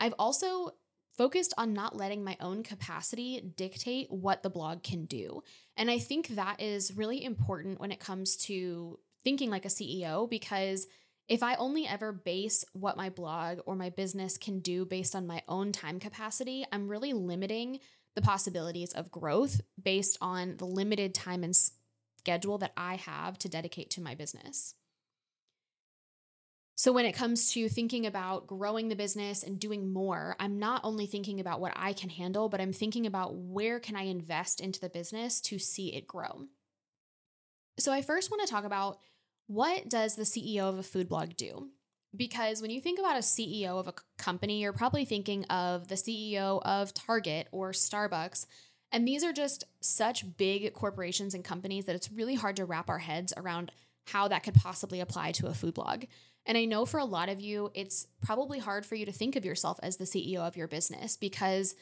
I've 0.00 0.14
also 0.18 0.74
focused 1.18 1.52
on 1.58 1.74
not 1.74 1.96
letting 1.96 2.22
my 2.22 2.36
own 2.40 2.62
capacity 2.62 3.52
dictate 3.56 4.06
what 4.08 4.44
the 4.44 4.48
blog 4.48 4.84
can 4.84 5.04
do. 5.04 5.42
And 5.76 5.90
I 5.90 5.98
think 5.98 6.28
that 6.28 6.62
is 6.62 6.96
really 6.96 7.24
important 7.24 7.80
when 7.80 7.90
it 7.90 7.98
comes 7.98 8.36
to 8.46 9.00
thinking 9.24 9.50
like 9.50 9.64
a 9.64 9.68
CEO 9.68 10.30
because 10.30 10.86
if 11.28 11.42
I 11.42 11.56
only 11.56 11.86
ever 11.86 12.12
base 12.12 12.64
what 12.72 12.96
my 12.96 13.10
blog 13.10 13.58
or 13.66 13.74
my 13.74 13.90
business 13.90 14.38
can 14.38 14.60
do 14.60 14.86
based 14.86 15.14
on 15.14 15.26
my 15.26 15.42
own 15.48 15.72
time 15.72 15.98
capacity, 15.98 16.64
I'm 16.72 16.88
really 16.88 17.12
limiting 17.12 17.80
the 18.14 18.22
possibilities 18.22 18.92
of 18.92 19.10
growth 19.10 19.60
based 19.82 20.16
on 20.20 20.56
the 20.56 20.64
limited 20.66 21.14
time 21.14 21.42
and 21.42 21.54
schedule 22.18 22.58
that 22.58 22.72
I 22.76 22.94
have 22.94 23.38
to 23.38 23.48
dedicate 23.48 23.90
to 23.90 24.00
my 24.00 24.14
business. 24.14 24.74
So, 26.78 26.92
when 26.92 27.06
it 27.06 27.12
comes 27.12 27.52
to 27.54 27.68
thinking 27.68 28.06
about 28.06 28.46
growing 28.46 28.86
the 28.86 28.94
business 28.94 29.42
and 29.42 29.58
doing 29.58 29.92
more, 29.92 30.36
I'm 30.38 30.60
not 30.60 30.82
only 30.84 31.06
thinking 31.06 31.40
about 31.40 31.58
what 31.60 31.72
I 31.74 31.92
can 31.92 32.08
handle, 32.08 32.48
but 32.48 32.60
I'm 32.60 32.72
thinking 32.72 33.04
about 33.04 33.34
where 33.34 33.80
can 33.80 33.96
I 33.96 34.02
invest 34.02 34.60
into 34.60 34.78
the 34.78 34.88
business 34.88 35.40
to 35.40 35.58
see 35.58 35.92
it 35.92 36.06
grow. 36.06 36.44
So, 37.80 37.92
I 37.92 38.00
first 38.00 38.30
want 38.30 38.46
to 38.46 38.52
talk 38.52 38.62
about 38.62 39.00
what 39.48 39.88
does 39.88 40.14
the 40.14 40.22
CEO 40.22 40.68
of 40.68 40.78
a 40.78 40.84
food 40.84 41.08
blog 41.08 41.34
do? 41.36 41.66
Because 42.14 42.62
when 42.62 42.70
you 42.70 42.80
think 42.80 43.00
about 43.00 43.16
a 43.16 43.22
CEO 43.22 43.80
of 43.80 43.88
a 43.88 43.94
company, 44.16 44.60
you're 44.60 44.72
probably 44.72 45.04
thinking 45.04 45.46
of 45.46 45.88
the 45.88 45.96
CEO 45.96 46.62
of 46.62 46.94
Target 46.94 47.48
or 47.50 47.72
Starbucks. 47.72 48.46
And 48.92 49.06
these 49.06 49.24
are 49.24 49.32
just 49.32 49.64
such 49.80 50.36
big 50.36 50.72
corporations 50.74 51.34
and 51.34 51.42
companies 51.42 51.86
that 51.86 51.96
it's 51.96 52.12
really 52.12 52.36
hard 52.36 52.54
to 52.54 52.64
wrap 52.64 52.88
our 52.88 53.00
heads 53.00 53.34
around 53.36 53.72
how 54.06 54.28
that 54.28 54.44
could 54.44 54.54
possibly 54.54 55.00
apply 55.00 55.32
to 55.32 55.48
a 55.48 55.54
food 55.54 55.74
blog. 55.74 56.04
And 56.48 56.56
I 56.56 56.64
know 56.64 56.86
for 56.86 56.98
a 56.98 57.04
lot 57.04 57.28
of 57.28 57.42
you, 57.42 57.70
it's 57.74 58.06
probably 58.22 58.58
hard 58.58 58.86
for 58.86 58.94
you 58.94 59.04
to 59.04 59.12
think 59.12 59.36
of 59.36 59.44
yourself 59.44 59.78
as 59.82 59.98
the 59.98 60.06
CEO 60.06 60.38
of 60.38 60.56
your 60.56 60.66
business 60.66 61.14
because 61.16 61.76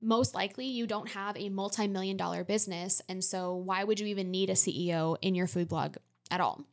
most 0.00 0.34
likely 0.34 0.64
you 0.66 0.86
don't 0.86 1.10
have 1.10 1.36
a 1.36 1.50
multi 1.50 1.86
million 1.86 2.16
dollar 2.16 2.42
business. 2.42 3.02
And 3.10 3.22
so, 3.22 3.54
why 3.54 3.84
would 3.84 4.00
you 4.00 4.06
even 4.06 4.30
need 4.30 4.48
a 4.48 4.54
CEO 4.54 5.18
in 5.20 5.34
your 5.34 5.46
food 5.46 5.68
blog 5.68 5.96
at 6.30 6.40
all? 6.40 6.64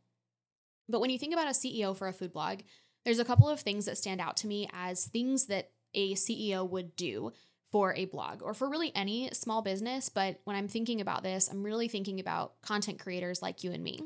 But 0.88 1.02
when 1.02 1.10
you 1.10 1.20
think 1.20 1.34
about 1.34 1.48
a 1.48 1.52
CEO 1.52 1.96
for 1.96 2.08
a 2.08 2.14
food 2.14 2.32
blog, 2.32 2.62
there's 3.04 3.20
a 3.20 3.26
couple 3.26 3.50
of 3.50 3.60
things 3.60 3.86
that 3.86 3.98
stand 3.98 4.22
out 4.22 4.38
to 4.38 4.48
me 4.48 4.70
as 4.72 5.06
things 5.06 5.48
that 5.48 5.72
a 5.94 6.16
CEO 6.16 6.68
would 6.68 6.96
do 6.96 7.34
for 7.72 7.94
a 7.96 8.06
blog 8.06 8.42
or 8.42 8.54
for 8.54 8.70
really 8.70 8.92
any 8.96 9.30
small 9.34 9.62
business. 9.62 10.08
But 10.08 10.40
when 10.46 10.56
I'm 10.56 10.70
thinking 10.70 11.02
about 11.02 11.24
this, 11.24 11.50
I'm 11.50 11.64
really 11.64 11.90
thinking 11.90 12.22
about 12.22 12.62
content 12.62 13.00
creators 13.00 13.42
like 13.42 13.64
you 13.64 13.72
and 13.72 13.84
me. 13.84 14.00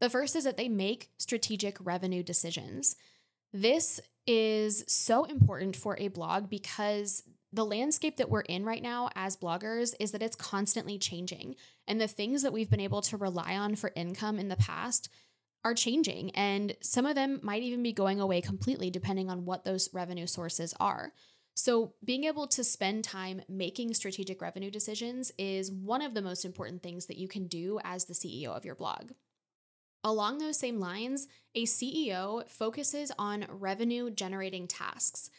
The 0.00 0.10
first 0.10 0.34
is 0.34 0.44
that 0.44 0.56
they 0.56 0.68
make 0.68 1.10
strategic 1.18 1.76
revenue 1.84 2.22
decisions. 2.22 2.96
This 3.52 4.00
is 4.26 4.84
so 4.86 5.24
important 5.24 5.76
for 5.76 5.96
a 5.98 6.08
blog 6.08 6.48
because 6.48 7.22
the 7.52 7.64
landscape 7.64 8.16
that 8.16 8.30
we're 8.30 8.40
in 8.42 8.64
right 8.64 8.82
now 8.82 9.10
as 9.14 9.36
bloggers 9.36 9.94
is 9.98 10.12
that 10.12 10.22
it's 10.22 10.36
constantly 10.36 10.98
changing. 10.98 11.56
And 11.86 12.00
the 12.00 12.06
things 12.06 12.42
that 12.42 12.52
we've 12.52 12.70
been 12.70 12.80
able 12.80 13.02
to 13.02 13.16
rely 13.16 13.56
on 13.56 13.74
for 13.74 13.92
income 13.96 14.38
in 14.38 14.48
the 14.48 14.56
past 14.56 15.08
are 15.64 15.74
changing. 15.74 16.30
And 16.30 16.76
some 16.80 17.06
of 17.06 17.16
them 17.16 17.40
might 17.42 17.62
even 17.62 17.82
be 17.82 17.92
going 17.92 18.20
away 18.20 18.40
completely, 18.40 18.90
depending 18.90 19.28
on 19.28 19.44
what 19.44 19.64
those 19.64 19.90
revenue 19.92 20.26
sources 20.26 20.74
are. 20.80 21.12
So, 21.54 21.94
being 22.02 22.24
able 22.24 22.46
to 22.46 22.64
spend 22.64 23.04
time 23.04 23.42
making 23.48 23.92
strategic 23.92 24.40
revenue 24.40 24.70
decisions 24.70 25.32
is 25.36 25.70
one 25.70 26.00
of 26.00 26.14
the 26.14 26.22
most 26.22 26.44
important 26.44 26.82
things 26.82 27.06
that 27.06 27.18
you 27.18 27.28
can 27.28 27.48
do 27.48 27.80
as 27.84 28.04
the 28.04 28.14
CEO 28.14 28.56
of 28.56 28.64
your 28.64 28.76
blog. 28.76 29.10
Along 30.02 30.38
those 30.38 30.58
same 30.58 30.80
lines, 30.80 31.28
a 31.54 31.64
CEO 31.64 32.48
focuses 32.48 33.12
on 33.18 33.46
revenue 33.48 34.10
generating 34.10 34.66
tasks. 34.66 35.30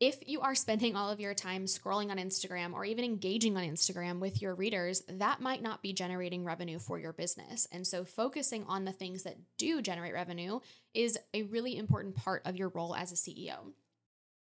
If 0.00 0.28
you 0.28 0.42
are 0.42 0.54
spending 0.54 0.94
all 0.94 1.10
of 1.10 1.20
your 1.20 1.32
time 1.32 1.64
scrolling 1.64 2.10
on 2.10 2.18
Instagram 2.18 2.74
or 2.74 2.84
even 2.84 3.04
engaging 3.04 3.56
on 3.56 3.62
Instagram 3.62 4.18
with 4.18 4.42
your 4.42 4.54
readers, 4.54 5.02
that 5.08 5.40
might 5.40 5.62
not 5.62 5.82
be 5.82 5.94
generating 5.94 6.44
revenue 6.44 6.78
for 6.78 6.98
your 6.98 7.14
business. 7.14 7.66
And 7.72 7.86
so, 7.86 8.04
focusing 8.04 8.64
on 8.68 8.84
the 8.84 8.92
things 8.92 9.22
that 9.22 9.38
do 9.56 9.80
generate 9.80 10.12
revenue 10.12 10.60
is 10.92 11.16
a 11.32 11.44
really 11.44 11.78
important 11.78 12.16
part 12.16 12.42
of 12.44 12.56
your 12.56 12.68
role 12.68 12.94
as 12.94 13.10
a 13.10 13.14
CEO. 13.14 13.72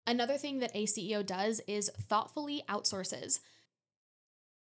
Another 0.07 0.37
thing 0.37 0.59
that 0.59 0.75
a 0.75 0.85
CEO 0.85 1.25
does 1.25 1.61
is 1.67 1.89
thoughtfully 2.01 2.63
outsources. 2.67 3.39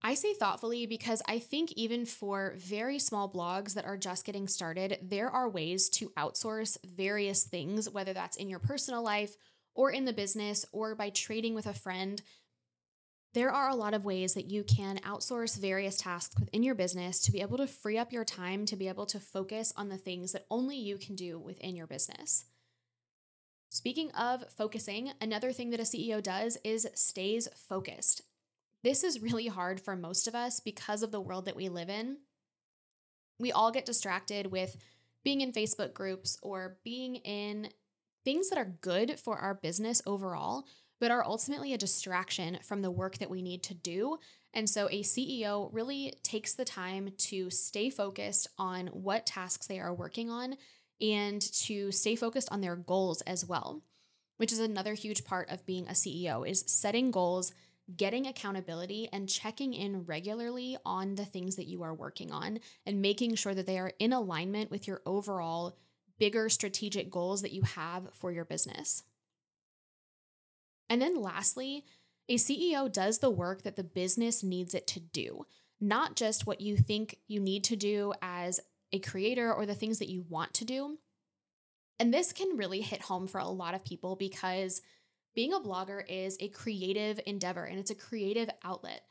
I 0.03 0.15
say 0.15 0.33
thoughtfully 0.33 0.87
because 0.87 1.23
I 1.29 1.39
think 1.39 1.73
even 1.73 2.07
for 2.07 2.55
very 2.57 2.99
small 2.99 3.31
blogs 3.31 3.75
that 3.75 3.85
are 3.85 3.99
just 3.99 4.25
getting 4.25 4.49
started, 4.49 4.99
there 5.03 5.29
are 5.29 5.49
ways 5.49 5.91
to 5.91 6.09
outsource 6.11 6.79
various 6.85 7.45
things, 7.45 7.89
whether 7.91 8.15
that's 8.15 8.39
in 8.39 8.49
your 8.49 8.61
personal 8.61 9.03
life 9.03 9.37
or 9.75 9.91
in 9.91 10.07
the 10.07 10.15
business 10.15 10.65
or 10.73 10.95
by 10.95 11.11
trading 11.11 11.55
with 11.55 11.67
a 11.67 11.75
friend. 11.75 12.23
There 13.35 13.51
are 13.51 13.69
a 13.69 13.77
lot 13.77 13.93
of 13.93 14.07
ways 14.07 14.33
that 14.35 14.51
you 14.51 14.65
can 14.65 14.99
outsource 14.99 15.61
various 15.61 15.99
tasks 15.99 16.35
within 16.41 16.63
your 16.63 16.75
business 16.75 17.21
to 17.21 17.33
be 17.33 17.43
able 17.43 17.59
to 17.59 17.67
free 17.67 17.99
up 17.99 18.11
your 18.11 18.25
time 18.25 18.65
to 18.67 18.77
be 18.77 18.89
able 18.89 19.07
to 19.07 19.21
focus 19.21 19.73
on 19.77 19.91
the 19.91 19.99
things 19.99 20.33
that 20.33 20.47
only 20.51 20.77
you 20.77 20.97
can 20.97 21.15
do 21.15 21.39
within 21.39 21.77
your 21.77 21.87
business. 21.87 22.47
Speaking 23.69 24.11
of 24.13 24.51
focusing, 24.51 25.13
another 25.21 25.53
thing 25.53 25.71
that 25.71 25.79
a 25.79 25.85
CEO 25.85 26.21
does 26.21 26.57
is 26.65 26.89
stays 26.95 27.47
focused. 27.69 28.23
This 28.83 29.05
is 29.05 29.21
really 29.21 29.47
hard 29.47 29.81
for 29.81 29.95
most 29.95 30.27
of 30.27 30.35
us 30.35 30.59
because 30.61 31.03
of 31.03 31.11
the 31.11 31.21
world 31.21 31.45
that 31.45 31.57
we 31.57 31.69
live 31.69 31.91
in. 31.91 32.17
We 33.39 33.53
all 33.53 33.71
get 33.71 33.85
distracted 33.85 34.47
with 34.47 34.77
being 35.23 35.43
in 35.43 35.53
Facebook 35.53 35.93
groups 35.93 36.39
or 36.43 36.79
being 36.83 37.17
in 37.17 37.69
things 38.25 38.49
that 38.49 38.59
are 38.59 38.77
good 38.81 39.19
for 39.21 39.37
our 39.37 39.55
business 39.55 40.01
overall, 40.07 40.65
but 40.99 41.11
are 41.11 41.25
ultimately 41.25 41.75
a 41.75 41.79
distraction 41.79 42.59
from 42.63 42.81
the 42.81 42.91
work 42.91 43.19
that 43.19 43.31
we 43.31 43.43
need 43.43 43.63
to 43.65 43.75
do. 43.75 44.19
And 44.55 44.69
so 44.69 44.89
a 44.89 45.03
CEO 45.03 45.69
really 45.73 46.15
takes 46.23 46.55
the 46.55 46.65
time 46.65 47.11
to 47.17 47.51
stay 47.51 47.91
focused 47.91 48.49
on 48.59 48.89
what 48.89 49.27
tasks 49.27 49.67
they 49.67 49.79
are 49.79 49.95
working 49.95 50.31
on 50.31 50.57
and 51.01 51.41
to 51.41 51.91
stay 51.93 52.17
focused 52.17 52.49
on 52.51 52.61
their 52.61 52.77
goals 52.77 53.21
as 53.23 53.45
well, 53.45 53.83
which 54.39 54.53
is 54.53 54.59
another 54.59 54.95
huge 54.95 55.25
part 55.25 55.51
of 55.51 55.67
being 55.67 55.87
a 55.87 55.93
CEO 55.93 56.49
is 56.49 56.65
setting 56.67 57.11
goals, 57.11 57.53
getting 57.97 58.27
accountability 58.27 59.09
and 59.13 59.29
checking 59.29 59.75
in 59.75 60.05
regularly 60.05 60.77
on 60.85 61.15
the 61.15 61.25
things 61.25 61.57
that 61.57 61.67
you 61.67 61.83
are 61.83 61.95
working 61.95 62.31
on 62.31 62.59
and 62.87 63.03
making 63.03 63.35
sure 63.35 63.55
that 63.55 63.67
they 63.67 63.79
are 63.79 63.93
in 63.99 64.13
alignment 64.13 64.71
with 64.71 64.87
your 64.87 65.01
overall 65.07 65.77
bigger 66.19 66.49
strategic 66.49 67.11
goals 67.11 67.43
that 67.43 67.53
you 67.53 67.63
have 67.63 68.09
for 68.13 68.31
your 68.31 68.45
business. 68.45 69.03
And 70.89 71.01
then 71.01 71.21
lastly, 71.21 71.85
a 72.29 72.35
CEO 72.35 72.91
does 72.91 73.19
the 73.19 73.31
work 73.31 73.63
that 73.63 73.77
the 73.77 73.85
business 73.85 74.43
needs 74.43 74.75
it 74.75 74.87
to 74.89 75.01
do, 75.01 75.47
not 75.81 76.17
just 76.17 76.47
what 76.47 76.61
you 76.61 76.77
think 76.77 77.17
you 77.27 77.41
need 77.41 77.65
to 77.65 77.77
do 77.77 78.13
as 78.23 78.61
a 78.93 78.99
creator 78.99 79.53
or 79.53 79.67
the 79.67 79.75
things 79.75 79.99
that 79.99 80.09
you 80.09 80.25
want 80.29 80.53
to 80.55 80.65
do. 80.65 80.99
And 81.99 82.13
this 82.13 82.33
can 82.33 82.57
really 82.57 82.81
hit 82.81 83.03
home 83.03 83.27
for 83.27 83.39
a 83.39 83.49
lot 83.49 83.75
of 83.75 83.85
people 83.85 84.17
because 84.17 84.81
being 85.35 85.53
a 85.53 85.61
blogger 85.61 86.03
is 86.09 86.37
a 86.41 86.49
creative 86.49 87.21
endeavor 87.27 87.65
and 87.65 87.79
it's 87.79 87.91
a 87.91 87.95
creative 87.95 88.51
outlet. 88.65 89.03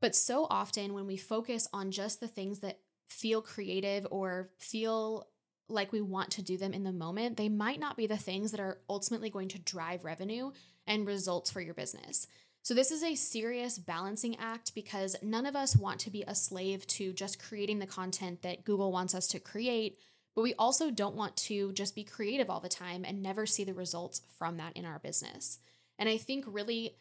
But 0.00 0.16
so 0.16 0.46
often, 0.50 0.94
when 0.94 1.06
we 1.06 1.16
focus 1.16 1.68
on 1.72 1.92
just 1.92 2.20
the 2.20 2.28
things 2.28 2.60
that 2.60 2.80
feel 3.08 3.40
creative 3.40 4.06
or 4.10 4.50
feel 4.58 5.28
like 5.68 5.92
we 5.92 6.00
want 6.00 6.30
to 6.32 6.42
do 6.42 6.56
them 6.56 6.72
in 6.72 6.82
the 6.82 6.92
moment, 6.92 7.36
they 7.36 7.48
might 7.48 7.78
not 7.78 7.96
be 7.96 8.06
the 8.06 8.16
things 8.16 8.50
that 8.50 8.60
are 8.60 8.78
ultimately 8.90 9.30
going 9.30 9.48
to 9.48 9.58
drive 9.58 10.04
revenue 10.04 10.50
and 10.86 11.06
results 11.06 11.50
for 11.50 11.60
your 11.60 11.74
business. 11.74 12.26
So, 12.64 12.74
this 12.74 12.90
is 12.90 13.02
a 13.02 13.14
serious 13.14 13.78
balancing 13.78 14.36
act 14.38 14.74
because 14.74 15.16
none 15.22 15.46
of 15.46 15.56
us 15.56 15.76
want 15.76 16.00
to 16.00 16.10
be 16.10 16.24
a 16.26 16.34
slave 16.34 16.86
to 16.88 17.12
just 17.12 17.42
creating 17.42 17.78
the 17.78 17.86
content 17.86 18.42
that 18.42 18.64
Google 18.64 18.92
wants 18.92 19.14
us 19.14 19.26
to 19.28 19.40
create, 19.40 19.98
but 20.34 20.42
we 20.42 20.54
also 20.54 20.90
don't 20.90 21.16
want 21.16 21.36
to 21.36 21.72
just 21.72 21.94
be 21.94 22.04
creative 22.04 22.48
all 22.48 22.60
the 22.60 22.68
time 22.68 23.04
and 23.04 23.22
never 23.22 23.46
see 23.46 23.64
the 23.64 23.74
results 23.74 24.22
from 24.38 24.56
that 24.56 24.76
in 24.76 24.84
our 24.84 24.98
business. 24.98 25.58
And 25.98 26.08
I 26.08 26.16
think 26.16 26.44
really, 26.46 26.96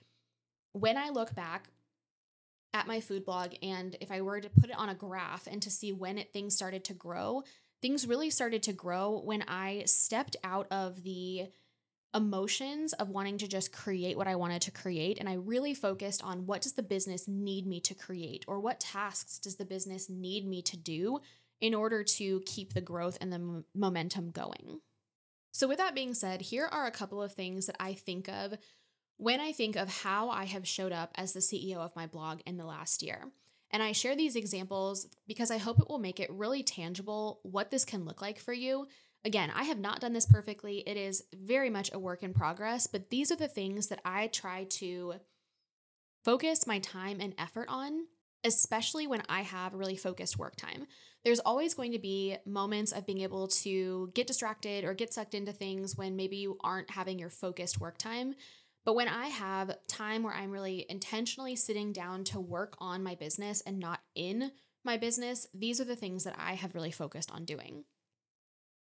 when 0.73 0.97
I 0.97 1.09
look 1.09 1.33
back 1.33 1.69
at 2.73 2.87
my 2.87 2.99
food 2.99 3.25
blog, 3.25 3.53
and 3.61 3.95
if 4.01 4.11
I 4.11 4.21
were 4.21 4.41
to 4.41 4.49
put 4.49 4.69
it 4.69 4.77
on 4.77 4.89
a 4.89 4.95
graph 4.95 5.47
and 5.47 5.61
to 5.61 5.69
see 5.69 5.91
when 5.91 6.17
it, 6.17 6.31
things 6.33 6.55
started 6.55 6.83
to 6.85 6.93
grow, 6.93 7.43
things 7.81 8.07
really 8.07 8.29
started 8.29 8.63
to 8.63 8.73
grow 8.73 9.19
when 9.23 9.43
I 9.47 9.83
stepped 9.85 10.35
out 10.43 10.67
of 10.71 11.03
the 11.03 11.47
emotions 12.13 12.93
of 12.93 13.09
wanting 13.09 13.37
to 13.37 13.47
just 13.47 13.71
create 13.71 14.17
what 14.17 14.27
I 14.27 14.35
wanted 14.35 14.61
to 14.63 14.71
create 14.71 15.17
and 15.17 15.29
I 15.29 15.35
really 15.35 15.73
focused 15.73 16.21
on 16.21 16.45
what 16.45 16.61
does 16.61 16.73
the 16.73 16.83
business 16.83 17.25
need 17.25 17.65
me 17.65 17.79
to 17.81 17.93
create 17.93 18.43
or 18.49 18.59
what 18.59 18.81
tasks 18.81 19.39
does 19.39 19.55
the 19.55 19.63
business 19.63 20.09
need 20.09 20.45
me 20.45 20.61
to 20.63 20.75
do 20.75 21.21
in 21.61 21.73
order 21.73 22.03
to 22.03 22.41
keep 22.45 22.73
the 22.73 22.81
growth 22.81 23.17
and 23.21 23.31
the 23.31 23.37
m- 23.37 23.65
momentum 23.73 24.31
going. 24.31 24.81
So 25.53 25.67
with 25.67 25.77
that 25.77 25.95
being 25.95 26.13
said, 26.13 26.41
here 26.41 26.65
are 26.65 26.85
a 26.85 26.91
couple 26.91 27.21
of 27.21 27.33
things 27.33 27.67
that 27.67 27.75
I 27.79 27.93
think 27.93 28.27
of 28.27 28.55
when 29.17 29.39
I 29.39 29.51
think 29.51 29.75
of 29.75 29.87
how 29.87 30.29
I 30.29 30.45
have 30.45 30.67
showed 30.67 30.91
up 30.91 31.11
as 31.15 31.33
the 31.33 31.39
CEO 31.39 31.77
of 31.77 31.95
my 31.95 32.07
blog 32.07 32.41
in 32.45 32.57
the 32.57 32.65
last 32.65 33.03
year. 33.03 33.27
And 33.69 33.83
I 33.83 33.91
share 33.91 34.15
these 34.15 34.35
examples 34.35 35.07
because 35.27 35.51
I 35.51 35.57
hope 35.57 35.79
it 35.79 35.87
will 35.87 35.99
make 35.99 36.19
it 36.19 36.31
really 36.31 36.63
tangible 36.63 37.39
what 37.43 37.71
this 37.71 37.85
can 37.85 38.03
look 38.03 38.21
like 38.21 38.39
for 38.39 38.53
you 38.53 38.87
Again, 39.23 39.51
I 39.53 39.63
have 39.63 39.79
not 39.79 39.99
done 39.99 40.13
this 40.13 40.25
perfectly. 40.25 40.79
It 40.79 40.97
is 40.97 41.23
very 41.33 41.69
much 41.69 41.91
a 41.93 41.99
work 41.99 42.23
in 42.23 42.33
progress, 42.33 42.87
but 42.87 43.09
these 43.09 43.31
are 43.31 43.35
the 43.35 43.47
things 43.47 43.87
that 43.87 44.01
I 44.03 44.27
try 44.27 44.63
to 44.63 45.15
focus 46.25 46.65
my 46.65 46.79
time 46.79 47.19
and 47.21 47.35
effort 47.37 47.67
on, 47.69 48.07
especially 48.43 49.07
when 49.07 49.23
I 49.29 49.41
have 49.41 49.73
really 49.73 49.95
focused 49.95 50.37
work 50.37 50.55
time. 50.55 50.87
There's 51.23 51.39
always 51.39 51.73
going 51.73 51.91
to 51.91 51.99
be 51.99 52.37
moments 52.45 52.91
of 52.91 53.05
being 53.05 53.21
able 53.21 53.47
to 53.47 54.11
get 54.15 54.27
distracted 54.27 54.83
or 54.83 54.93
get 54.93 55.13
sucked 55.13 55.35
into 55.35 55.53
things 55.53 55.95
when 55.95 56.15
maybe 56.15 56.37
you 56.37 56.57
aren't 56.63 56.89
having 56.91 57.19
your 57.19 57.29
focused 57.29 57.79
work 57.79 57.97
time. 57.97 58.35
But 58.83 58.95
when 58.95 59.07
I 59.07 59.27
have 59.27 59.77
time 59.87 60.23
where 60.23 60.33
I'm 60.33 60.51
really 60.51 60.85
intentionally 60.89 61.55
sitting 61.55 61.93
down 61.93 62.23
to 62.25 62.39
work 62.39 62.75
on 62.79 63.03
my 63.03 63.13
business 63.13 63.61
and 63.61 63.79
not 63.79 63.99
in 64.15 64.51
my 64.83 64.97
business, 64.97 65.45
these 65.53 65.79
are 65.79 65.85
the 65.85 65.95
things 65.95 66.23
that 66.23 66.35
I 66.39 66.53
have 66.53 66.73
really 66.73 66.91
focused 66.91 67.31
on 67.31 67.45
doing. 67.45 67.83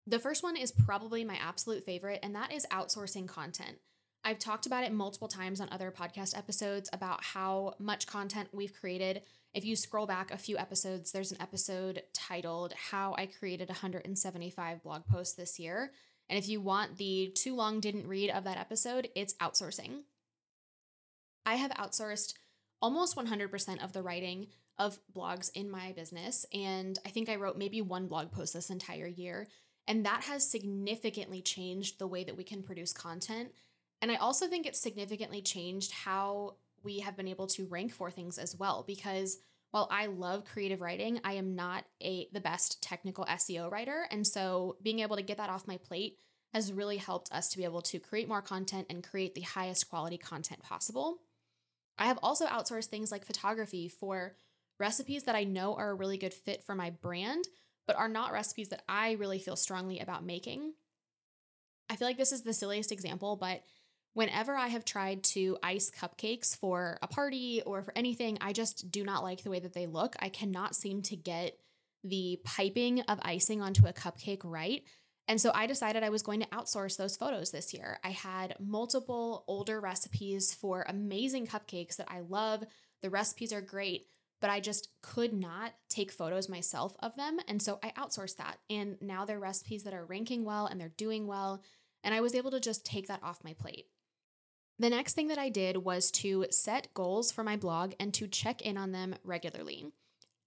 The 0.06 0.18
first 0.18 0.42
one 0.42 0.56
is 0.56 0.72
probably 0.72 1.24
my 1.24 1.36
absolute 1.36 1.84
favorite, 1.84 2.20
and 2.22 2.34
that 2.34 2.52
is 2.52 2.66
outsourcing 2.70 3.26
content. 3.26 3.78
I've 4.26 4.38
talked 4.38 4.64
about 4.64 4.84
it 4.84 4.92
multiple 4.92 5.28
times 5.28 5.60
on 5.60 5.68
other 5.70 5.90
podcast 5.90 6.36
episodes 6.36 6.88
about 6.94 7.22
how 7.22 7.74
much 7.78 8.06
content 8.06 8.48
we've 8.52 8.72
created. 8.72 9.20
If 9.52 9.66
you 9.66 9.76
scroll 9.76 10.06
back 10.06 10.30
a 10.30 10.38
few 10.38 10.56
episodes, 10.56 11.12
there's 11.12 11.30
an 11.30 11.42
episode 11.42 12.02
titled 12.14 12.72
How 12.90 13.14
I 13.18 13.26
Created 13.26 13.68
175 13.68 14.82
Blog 14.82 15.04
Posts 15.06 15.34
This 15.34 15.58
Year. 15.58 15.92
And 16.30 16.38
if 16.38 16.48
you 16.48 16.62
want 16.62 16.96
the 16.96 17.32
too 17.34 17.54
long 17.54 17.80
didn't 17.80 18.08
read 18.08 18.30
of 18.30 18.44
that 18.44 18.56
episode, 18.56 19.08
it's 19.14 19.34
outsourcing. 19.34 20.04
I 21.44 21.56
have 21.56 21.72
outsourced 21.72 22.32
almost 22.80 23.16
100% 23.16 23.84
of 23.84 23.92
the 23.92 24.02
writing 24.02 24.46
of 24.78 24.98
blogs 25.14 25.50
in 25.54 25.70
my 25.70 25.92
business. 25.92 26.46
And 26.54 26.98
I 27.04 27.10
think 27.10 27.28
I 27.28 27.36
wrote 27.36 27.58
maybe 27.58 27.82
one 27.82 28.06
blog 28.06 28.32
post 28.32 28.54
this 28.54 28.70
entire 28.70 29.06
year. 29.06 29.48
And 29.86 30.06
that 30.06 30.24
has 30.24 30.50
significantly 30.50 31.42
changed 31.42 31.98
the 31.98 32.06
way 32.06 32.24
that 32.24 32.38
we 32.38 32.44
can 32.44 32.62
produce 32.62 32.94
content. 32.94 33.52
And 34.04 34.12
I 34.12 34.16
also 34.16 34.46
think 34.48 34.66
it's 34.66 34.78
significantly 34.78 35.40
changed 35.40 35.90
how 35.90 36.56
we 36.82 36.98
have 36.98 37.16
been 37.16 37.26
able 37.26 37.46
to 37.46 37.64
rank 37.64 37.90
for 37.90 38.10
things 38.10 38.36
as 38.36 38.54
well 38.54 38.84
because 38.86 39.38
while 39.70 39.88
I 39.90 40.08
love 40.08 40.44
creative 40.44 40.82
writing, 40.82 41.22
I 41.24 41.32
am 41.32 41.54
not 41.54 41.86
a 42.02 42.28
the 42.30 42.40
best 42.42 42.82
technical 42.82 43.24
SEO 43.24 43.70
writer, 43.70 44.06
and 44.10 44.26
so 44.26 44.76
being 44.82 45.00
able 45.00 45.16
to 45.16 45.22
get 45.22 45.38
that 45.38 45.48
off 45.48 45.66
my 45.66 45.78
plate 45.78 46.18
has 46.52 46.70
really 46.70 46.98
helped 46.98 47.32
us 47.32 47.48
to 47.48 47.56
be 47.56 47.64
able 47.64 47.80
to 47.80 47.98
create 47.98 48.28
more 48.28 48.42
content 48.42 48.88
and 48.90 49.02
create 49.02 49.34
the 49.34 49.40
highest 49.40 49.88
quality 49.88 50.18
content 50.18 50.62
possible. 50.62 51.20
I 51.96 52.04
have 52.04 52.18
also 52.22 52.44
outsourced 52.44 52.88
things 52.88 53.10
like 53.10 53.24
photography 53.24 53.88
for 53.88 54.36
recipes 54.78 55.22
that 55.22 55.34
I 55.34 55.44
know 55.44 55.76
are 55.76 55.88
a 55.88 55.94
really 55.94 56.18
good 56.18 56.34
fit 56.34 56.62
for 56.62 56.74
my 56.74 56.90
brand, 56.90 57.48
but 57.86 57.96
are 57.96 58.08
not 58.10 58.32
recipes 58.32 58.68
that 58.68 58.82
I 58.86 59.12
really 59.12 59.38
feel 59.38 59.56
strongly 59.56 60.00
about 60.00 60.26
making. 60.26 60.74
I 61.88 61.96
feel 61.96 62.06
like 62.06 62.18
this 62.18 62.32
is 62.32 62.42
the 62.42 62.52
silliest 62.52 62.92
example, 62.92 63.36
but 63.36 63.62
whenever 64.14 64.56
I 64.56 64.68
have 64.68 64.84
tried 64.84 65.22
to 65.24 65.58
ice 65.62 65.90
cupcakes 65.90 66.56
for 66.56 66.98
a 67.02 67.08
party 67.08 67.62
or 67.66 67.82
for 67.82 67.92
anything, 67.96 68.38
I 68.40 68.52
just 68.52 68.90
do 68.90 69.04
not 69.04 69.22
like 69.22 69.42
the 69.42 69.50
way 69.50 69.60
that 69.60 69.74
they 69.74 69.86
look. 69.86 70.16
I 70.18 70.30
cannot 70.30 70.74
seem 70.74 71.02
to 71.02 71.16
get 71.16 71.58
the 72.02 72.40
piping 72.44 73.00
of 73.02 73.18
icing 73.22 73.60
onto 73.60 73.86
a 73.86 73.92
cupcake 73.92 74.42
right. 74.44 74.82
And 75.26 75.40
so 75.40 75.50
I 75.54 75.66
decided 75.66 76.02
I 76.02 76.10
was 76.10 76.22
going 76.22 76.40
to 76.40 76.48
outsource 76.48 76.96
those 76.96 77.16
photos 77.16 77.50
this 77.50 77.72
year. 77.72 77.98
I 78.04 78.10
had 78.10 78.54
multiple 78.60 79.44
older 79.48 79.80
recipes 79.80 80.54
for 80.54 80.84
amazing 80.86 81.46
cupcakes 81.46 81.96
that 81.96 82.08
I 82.10 82.20
love. 82.20 82.62
The 83.02 83.10
recipes 83.10 83.52
are 83.52 83.62
great, 83.62 84.06
but 84.40 84.50
I 84.50 84.60
just 84.60 84.90
could 85.02 85.32
not 85.32 85.72
take 85.88 86.12
photos 86.12 86.48
myself 86.48 86.94
of 87.00 87.16
them. 87.16 87.38
And 87.48 87.60
so 87.62 87.78
I 87.82 87.90
outsourced 87.92 88.36
that. 88.36 88.58
And 88.68 88.98
now 89.00 89.24
they're 89.24 89.40
recipes 89.40 89.84
that 89.84 89.94
are 89.94 90.04
ranking 90.04 90.44
well 90.44 90.66
and 90.66 90.78
they're 90.78 90.92
doing 90.98 91.26
well. 91.26 91.62
And 92.02 92.14
I 92.14 92.20
was 92.20 92.34
able 92.34 92.50
to 92.50 92.60
just 92.60 92.84
take 92.84 93.08
that 93.08 93.22
off 93.22 93.42
my 93.42 93.54
plate. 93.54 93.86
The 94.78 94.90
next 94.90 95.14
thing 95.14 95.28
that 95.28 95.38
I 95.38 95.50
did 95.50 95.78
was 95.78 96.10
to 96.12 96.46
set 96.50 96.92
goals 96.94 97.30
for 97.30 97.44
my 97.44 97.56
blog 97.56 97.94
and 98.00 98.12
to 98.14 98.26
check 98.26 98.60
in 98.62 98.76
on 98.76 98.92
them 98.92 99.14
regularly. 99.22 99.86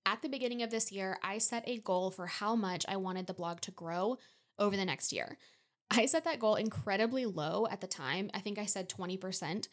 At 0.05 0.21
the 0.21 0.29
beginning 0.29 0.63
of 0.63 0.69
this 0.69 0.91
year, 0.91 1.17
I 1.23 1.37
set 1.37 1.63
a 1.67 1.79
goal 1.79 2.11
for 2.11 2.27
how 2.27 2.55
much 2.55 2.85
I 2.87 2.97
wanted 2.97 3.27
the 3.27 3.33
blog 3.33 3.61
to 3.61 3.71
grow 3.71 4.17
over 4.59 4.75
the 4.75 4.85
next 4.85 5.13
year. 5.13 5.37
I 5.89 6.05
set 6.05 6.25
that 6.25 6.39
goal 6.39 6.55
incredibly 6.55 7.25
low 7.25 7.67
at 7.69 7.81
the 7.81 7.87
time. 7.87 8.29
I 8.33 8.39
think 8.39 8.59
I 8.59 8.65
said 8.65 8.89
20%, 8.89 9.67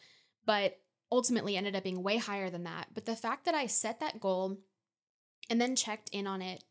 but 0.45 0.77
ultimately 1.11 1.57
ended 1.57 1.75
up 1.75 1.83
being 1.83 2.03
way 2.03 2.17
higher 2.17 2.49
than 2.49 2.63
that. 2.63 2.87
But 2.93 3.05
the 3.05 3.15
fact 3.15 3.45
that 3.45 3.55
I 3.55 3.67
set 3.67 3.99
that 3.99 4.19
goal 4.19 4.57
and 5.49 5.59
then 5.59 5.75
checked 5.75 6.09
in 6.09 6.27
on 6.27 6.41
it, 6.41 6.63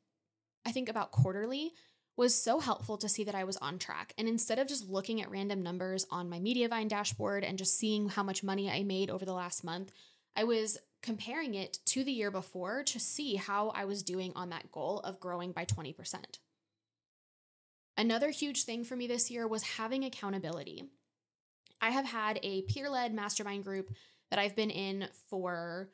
I 0.66 0.72
think 0.72 0.88
about 0.88 1.12
quarterly, 1.12 1.72
was 2.16 2.34
so 2.34 2.60
helpful 2.60 2.96
to 2.98 3.08
see 3.08 3.24
that 3.24 3.34
I 3.34 3.44
was 3.44 3.56
on 3.56 3.78
track. 3.78 4.14
And 4.16 4.28
instead 4.28 4.58
of 4.58 4.68
just 4.68 4.88
looking 4.88 5.20
at 5.20 5.30
random 5.30 5.62
numbers 5.62 6.06
on 6.10 6.28
my 6.28 6.38
Mediavine 6.38 6.88
dashboard 6.88 7.42
and 7.42 7.58
just 7.58 7.76
seeing 7.76 8.08
how 8.08 8.22
much 8.22 8.44
money 8.44 8.70
I 8.70 8.84
made 8.84 9.10
over 9.10 9.24
the 9.24 9.32
last 9.32 9.64
month, 9.64 9.90
I 10.36 10.44
was 10.44 10.78
comparing 11.02 11.54
it 11.54 11.78
to 11.86 12.04
the 12.04 12.12
year 12.12 12.30
before 12.30 12.82
to 12.84 13.00
see 13.00 13.36
how 13.36 13.70
I 13.70 13.84
was 13.84 14.02
doing 14.02 14.32
on 14.34 14.50
that 14.50 14.70
goal 14.70 15.00
of 15.00 15.20
growing 15.20 15.52
by 15.52 15.64
20%. 15.64 15.94
Another 17.96 18.30
huge 18.30 18.64
thing 18.64 18.84
for 18.84 18.96
me 18.96 19.06
this 19.06 19.30
year 19.30 19.46
was 19.46 19.62
having 19.62 20.04
accountability. 20.04 20.84
I 21.80 21.90
have 21.90 22.06
had 22.06 22.40
a 22.42 22.62
peer 22.62 22.88
led 22.88 23.12
mastermind 23.12 23.64
group 23.64 23.90
that 24.30 24.38
I've 24.38 24.56
been 24.56 24.70
in 24.70 25.08
for 25.28 25.90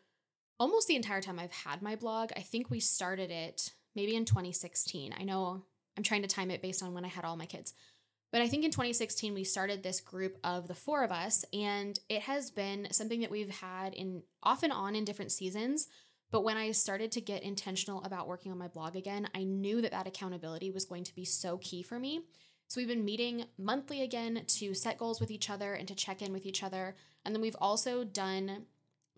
almost 0.58 0.86
the 0.86 0.96
entire 0.96 1.20
time 1.20 1.38
I've 1.38 1.52
had 1.52 1.82
my 1.82 1.96
blog. 1.96 2.30
I 2.36 2.40
think 2.40 2.70
we 2.70 2.80
started 2.80 3.30
it 3.30 3.72
maybe 3.96 4.14
in 4.14 4.24
2016. 4.24 5.14
I 5.18 5.24
know 5.24 5.64
I'm 5.96 6.02
trying 6.02 6.22
to 6.22 6.28
time 6.28 6.50
it 6.50 6.62
based 6.62 6.82
on 6.82 6.94
when 6.94 7.04
I 7.04 7.08
had 7.08 7.24
all 7.24 7.36
my 7.36 7.46
kids. 7.46 7.74
But 8.32 8.42
I 8.42 8.48
think 8.48 8.64
in 8.64 8.70
2016 8.70 9.34
we 9.34 9.44
started 9.44 9.82
this 9.82 10.00
group 10.00 10.38
of 10.44 10.68
the 10.68 10.74
four 10.74 11.02
of 11.02 11.10
us 11.10 11.44
and 11.52 11.98
it 12.08 12.22
has 12.22 12.50
been 12.50 12.88
something 12.92 13.20
that 13.20 13.30
we've 13.30 13.50
had 13.50 13.92
in 13.94 14.22
off 14.42 14.62
and 14.62 14.72
on 14.72 14.94
in 14.94 15.04
different 15.04 15.32
seasons. 15.32 15.88
But 16.30 16.44
when 16.44 16.56
I 16.56 16.70
started 16.70 17.10
to 17.12 17.20
get 17.20 17.42
intentional 17.42 18.04
about 18.04 18.28
working 18.28 18.52
on 18.52 18.58
my 18.58 18.68
blog 18.68 18.94
again, 18.94 19.28
I 19.34 19.42
knew 19.42 19.80
that 19.82 19.90
that 19.90 20.06
accountability 20.06 20.70
was 20.70 20.84
going 20.84 21.02
to 21.04 21.14
be 21.14 21.24
so 21.24 21.58
key 21.58 21.82
for 21.82 21.98
me. 21.98 22.20
So 22.68 22.80
we've 22.80 22.86
been 22.86 23.04
meeting 23.04 23.46
monthly 23.58 24.02
again 24.02 24.44
to 24.46 24.74
set 24.74 24.96
goals 24.96 25.20
with 25.20 25.32
each 25.32 25.50
other 25.50 25.74
and 25.74 25.88
to 25.88 25.94
check 25.96 26.22
in 26.22 26.32
with 26.32 26.46
each 26.46 26.62
other. 26.62 26.94
And 27.24 27.34
then 27.34 27.42
we've 27.42 27.56
also 27.60 28.04
done 28.04 28.66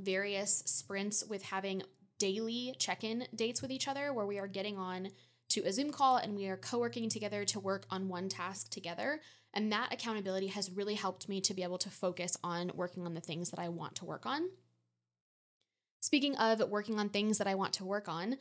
various 0.01 0.63
sprints 0.65 1.23
with 1.29 1.43
having 1.43 1.83
daily 2.19 2.75
check 2.79 3.05
in 3.05 3.27
dates 3.35 3.61
with 3.61 3.71
each 3.71 3.89
other 3.89 4.13
where 4.15 4.25
we 4.25 4.39
are 4.39 4.47
getting 4.47 4.79
on 4.79 5.11
to 5.53 5.63
a 5.63 5.73
Zoom 5.73 5.91
call 5.91 6.17
and 6.17 6.35
we 6.35 6.49
are 6.49 6.57
co 6.57 6.79
working 6.79 7.09
together 7.09 7.45
to 7.47 7.61
work 7.61 7.85
on 7.91 8.09
one 8.09 8.29
task 8.29 8.71
together. 8.71 9.21
And 9.55 9.71
that 9.73 9.93
accountability 9.93 10.47
has 10.49 10.71
really 10.71 10.95
helped 10.95 11.29
me 11.29 11.41
to 11.43 11.55
be 11.55 11.63
able 11.63 11.79
to 11.79 11.91
focus 11.91 12.37
on 12.43 12.71
working 12.75 13.05
on 13.05 13.15
the 13.15 13.21
things 13.21 13.51
that 13.51 13.61
I 13.61 13.69
want 13.69 13.97
to 13.97 14.07
work 14.07 14.25
on. 14.25 14.49
Speaking 16.01 16.37
of 16.37 16.69
working 16.69 16.99
on 16.99 17.11
things 17.11 17.39
that 17.39 17.47
I 17.47 17.55
want 17.55 17.75
to 17.75 17.85
work 17.85 18.09
on, 18.09 18.37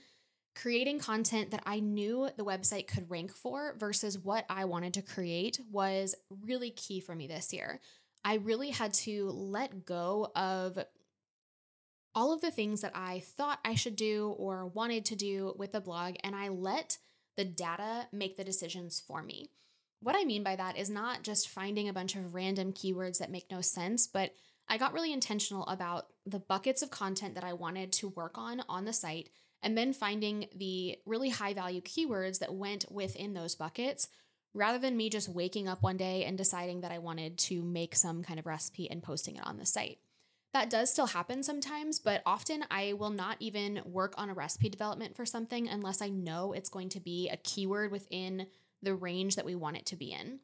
creating 0.55 0.99
content 0.99 1.51
that 1.51 1.63
I 1.65 1.79
knew 1.79 2.29
the 2.37 2.45
website 2.45 2.87
could 2.87 3.09
rank 3.09 3.31
for 3.31 3.75
versus 3.77 4.17
what 4.17 4.45
I 4.49 4.65
wanted 4.65 4.93
to 4.95 5.01
create 5.01 5.59
was 5.69 6.15
really 6.45 6.71
key 6.71 6.99
for 7.01 7.13
me 7.13 7.27
this 7.27 7.53
year. 7.53 7.81
I 8.23 8.35
really 8.35 8.69
had 8.69 8.93
to 8.95 9.29
let 9.29 9.85
go 9.85 10.31
of 10.35 10.79
all 12.13 12.33
of 12.33 12.41
the 12.41 12.51
things 12.51 12.81
that 12.81 12.91
I 12.95 13.19
thought 13.19 13.59
I 13.63 13.75
should 13.75 13.95
do 13.95 14.35
or 14.37 14.67
wanted 14.67 15.05
to 15.05 15.15
do 15.15 15.53
with 15.57 15.71
the 15.71 15.81
blog, 15.81 16.15
and 16.23 16.35
I 16.35 16.49
let 16.49 16.97
the 17.37 17.45
data 17.45 18.07
make 18.11 18.37
the 18.37 18.43
decisions 18.43 19.01
for 19.05 19.23
me. 19.23 19.49
What 20.01 20.15
I 20.15 20.25
mean 20.25 20.43
by 20.43 20.55
that 20.55 20.77
is 20.77 20.89
not 20.89 21.23
just 21.23 21.49
finding 21.49 21.87
a 21.87 21.93
bunch 21.93 22.15
of 22.15 22.33
random 22.33 22.73
keywords 22.73 23.19
that 23.19 23.31
make 23.31 23.51
no 23.51 23.61
sense, 23.61 24.07
but 24.07 24.33
I 24.67 24.77
got 24.77 24.93
really 24.93 25.13
intentional 25.13 25.65
about 25.67 26.07
the 26.25 26.39
buckets 26.39 26.81
of 26.81 26.89
content 26.89 27.35
that 27.35 27.43
I 27.43 27.53
wanted 27.53 27.91
to 27.93 28.09
work 28.09 28.37
on 28.37 28.63
on 28.67 28.85
the 28.85 28.93
site 28.93 29.29
and 29.61 29.77
then 29.77 29.93
finding 29.93 30.47
the 30.55 30.97
really 31.05 31.29
high 31.29 31.53
value 31.53 31.81
keywords 31.81 32.39
that 32.39 32.53
went 32.53 32.85
within 32.89 33.33
those 33.33 33.55
buckets 33.55 34.07
rather 34.53 34.79
than 34.79 34.97
me 34.97 35.09
just 35.09 35.29
waking 35.29 35.67
up 35.67 35.81
one 35.81 35.97
day 35.97 36.25
and 36.25 36.37
deciding 36.37 36.81
that 36.81 36.91
I 36.91 36.97
wanted 36.97 37.37
to 37.39 37.61
make 37.61 37.95
some 37.95 38.23
kind 38.23 38.39
of 38.39 38.45
recipe 38.45 38.89
and 38.89 39.03
posting 39.03 39.35
it 39.35 39.45
on 39.45 39.57
the 39.57 39.65
site. 39.65 39.99
That 40.53 40.69
does 40.69 40.91
still 40.91 41.07
happen 41.07 41.43
sometimes, 41.43 41.99
but 41.99 42.21
often 42.25 42.65
I 42.69 42.93
will 42.93 43.09
not 43.09 43.37
even 43.39 43.81
work 43.85 44.13
on 44.17 44.29
a 44.29 44.33
recipe 44.33 44.69
development 44.69 45.15
for 45.15 45.25
something 45.25 45.69
unless 45.69 46.01
I 46.01 46.09
know 46.09 46.51
it's 46.51 46.69
going 46.69 46.89
to 46.89 46.99
be 46.99 47.29
a 47.29 47.37
keyword 47.37 47.91
within 47.91 48.47
the 48.83 48.95
range 48.95 49.37
that 49.37 49.45
we 49.45 49.55
want 49.55 49.77
it 49.77 49.85
to 49.87 49.95
be 49.95 50.11
in. 50.11 50.39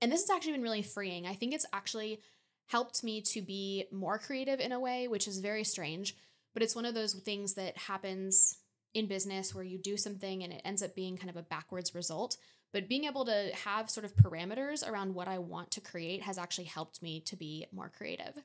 And 0.00 0.12
this 0.12 0.22
has 0.22 0.30
actually 0.30 0.52
been 0.52 0.62
really 0.62 0.82
freeing. 0.82 1.26
I 1.26 1.34
think 1.34 1.54
it's 1.54 1.66
actually 1.72 2.20
helped 2.66 3.02
me 3.02 3.20
to 3.22 3.42
be 3.42 3.86
more 3.90 4.18
creative 4.18 4.60
in 4.60 4.72
a 4.72 4.80
way, 4.80 5.08
which 5.08 5.26
is 5.26 5.38
very 5.38 5.64
strange, 5.64 6.16
but 6.54 6.62
it's 6.62 6.76
one 6.76 6.84
of 6.84 6.94
those 6.94 7.14
things 7.14 7.54
that 7.54 7.76
happens 7.76 8.58
in 8.94 9.06
business 9.06 9.54
where 9.54 9.64
you 9.64 9.78
do 9.78 9.96
something 9.96 10.42
and 10.42 10.52
it 10.52 10.62
ends 10.64 10.82
up 10.82 10.94
being 10.94 11.16
kind 11.16 11.30
of 11.30 11.36
a 11.36 11.42
backwards 11.42 11.94
result. 11.94 12.36
But 12.72 12.88
being 12.88 13.04
able 13.04 13.24
to 13.24 13.50
have 13.64 13.90
sort 13.90 14.04
of 14.04 14.14
parameters 14.16 14.88
around 14.88 15.14
what 15.14 15.28
I 15.28 15.38
want 15.38 15.70
to 15.72 15.80
create 15.80 16.22
has 16.22 16.38
actually 16.38 16.64
helped 16.64 17.02
me 17.02 17.20
to 17.26 17.36
be 17.36 17.66
more 17.72 17.88
creative. 17.88 18.42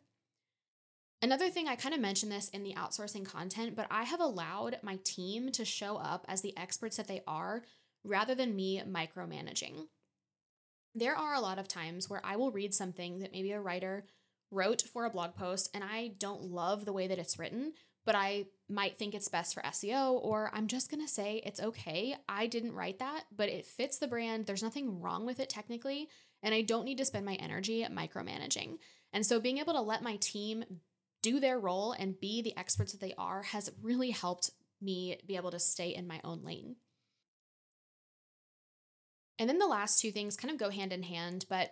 Another 1.23 1.49
thing, 1.49 1.67
I 1.67 1.75
kind 1.75 1.93
of 1.93 2.01
mentioned 2.01 2.31
this 2.31 2.49
in 2.49 2.63
the 2.63 2.73
outsourcing 2.73 3.25
content, 3.25 3.75
but 3.75 3.85
I 3.91 4.03
have 4.03 4.19
allowed 4.19 4.79
my 4.81 4.97
team 5.03 5.51
to 5.51 5.63
show 5.63 5.97
up 5.97 6.25
as 6.27 6.41
the 6.41 6.57
experts 6.57 6.97
that 6.97 7.07
they 7.07 7.21
are 7.27 7.63
rather 8.03 8.33
than 8.33 8.55
me 8.55 8.81
micromanaging. 8.87 9.85
There 10.95 11.15
are 11.15 11.35
a 11.35 11.41
lot 11.41 11.59
of 11.59 11.67
times 11.67 12.09
where 12.09 12.25
I 12.25 12.37
will 12.37 12.51
read 12.51 12.73
something 12.73 13.19
that 13.19 13.31
maybe 13.31 13.51
a 13.51 13.61
writer 13.61 14.05
wrote 14.49 14.81
for 14.81 15.05
a 15.05 15.09
blog 15.11 15.35
post 15.35 15.69
and 15.73 15.83
I 15.83 16.11
don't 16.17 16.43
love 16.43 16.85
the 16.85 16.93
way 16.93 17.07
that 17.07 17.19
it's 17.19 17.37
written, 17.37 17.73
but 18.03 18.15
I 18.15 18.47
might 18.67 18.97
think 18.97 19.13
it's 19.13 19.27
best 19.27 19.53
for 19.53 19.61
SEO, 19.61 20.19
or 20.23 20.49
I'm 20.53 20.67
just 20.67 20.89
gonna 20.89 21.07
say 21.07 21.41
it's 21.45 21.61
okay. 21.61 22.15
I 22.27 22.47
didn't 22.47 22.73
write 22.73 22.97
that, 22.97 23.25
but 23.35 23.47
it 23.47 23.67
fits 23.67 23.99
the 23.99 24.07
brand. 24.07 24.47
There's 24.47 24.63
nothing 24.63 24.99
wrong 24.99 25.25
with 25.25 25.39
it 25.39 25.49
technically, 25.49 26.09
and 26.41 26.53
I 26.53 26.61
don't 26.61 26.85
need 26.85 26.97
to 26.97 27.05
spend 27.05 27.25
my 27.25 27.35
energy 27.35 27.85
micromanaging. 27.89 28.79
And 29.13 29.25
so 29.25 29.39
being 29.39 29.59
able 29.59 29.73
to 29.73 29.81
let 29.81 30.01
my 30.01 30.15
team 30.15 30.63
do 31.21 31.39
their 31.39 31.59
role 31.59 31.93
and 31.93 32.19
be 32.19 32.41
the 32.41 32.57
experts 32.57 32.91
that 32.91 33.01
they 33.01 33.13
are 33.17 33.43
has 33.43 33.71
really 33.81 34.11
helped 34.11 34.51
me 34.81 35.17
be 35.27 35.35
able 35.35 35.51
to 35.51 35.59
stay 35.59 35.89
in 35.89 36.07
my 36.07 36.19
own 36.23 36.43
lane. 36.43 36.75
And 39.37 39.49
then 39.49 39.59
the 39.59 39.67
last 39.67 39.99
two 39.99 40.11
things 40.11 40.35
kind 40.35 40.51
of 40.51 40.59
go 40.59 40.69
hand 40.69 40.93
in 40.93 41.03
hand, 41.03 41.45
but 41.49 41.71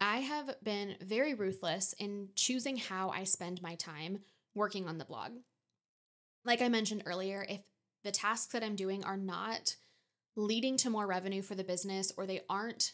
I 0.00 0.18
have 0.18 0.56
been 0.62 0.96
very 1.00 1.34
ruthless 1.34 1.94
in 1.98 2.28
choosing 2.34 2.76
how 2.76 3.10
I 3.10 3.24
spend 3.24 3.62
my 3.62 3.76
time 3.76 4.20
working 4.54 4.86
on 4.86 4.98
the 4.98 5.04
blog. 5.04 5.32
Like 6.44 6.60
I 6.60 6.68
mentioned 6.68 7.02
earlier, 7.06 7.46
if 7.48 7.60
the 8.04 8.12
tasks 8.12 8.52
that 8.52 8.62
I'm 8.62 8.76
doing 8.76 9.04
are 9.04 9.16
not 9.16 9.76
leading 10.36 10.76
to 10.78 10.90
more 10.90 11.06
revenue 11.06 11.42
for 11.42 11.54
the 11.54 11.64
business 11.64 12.12
or 12.16 12.26
they 12.26 12.42
aren't 12.48 12.92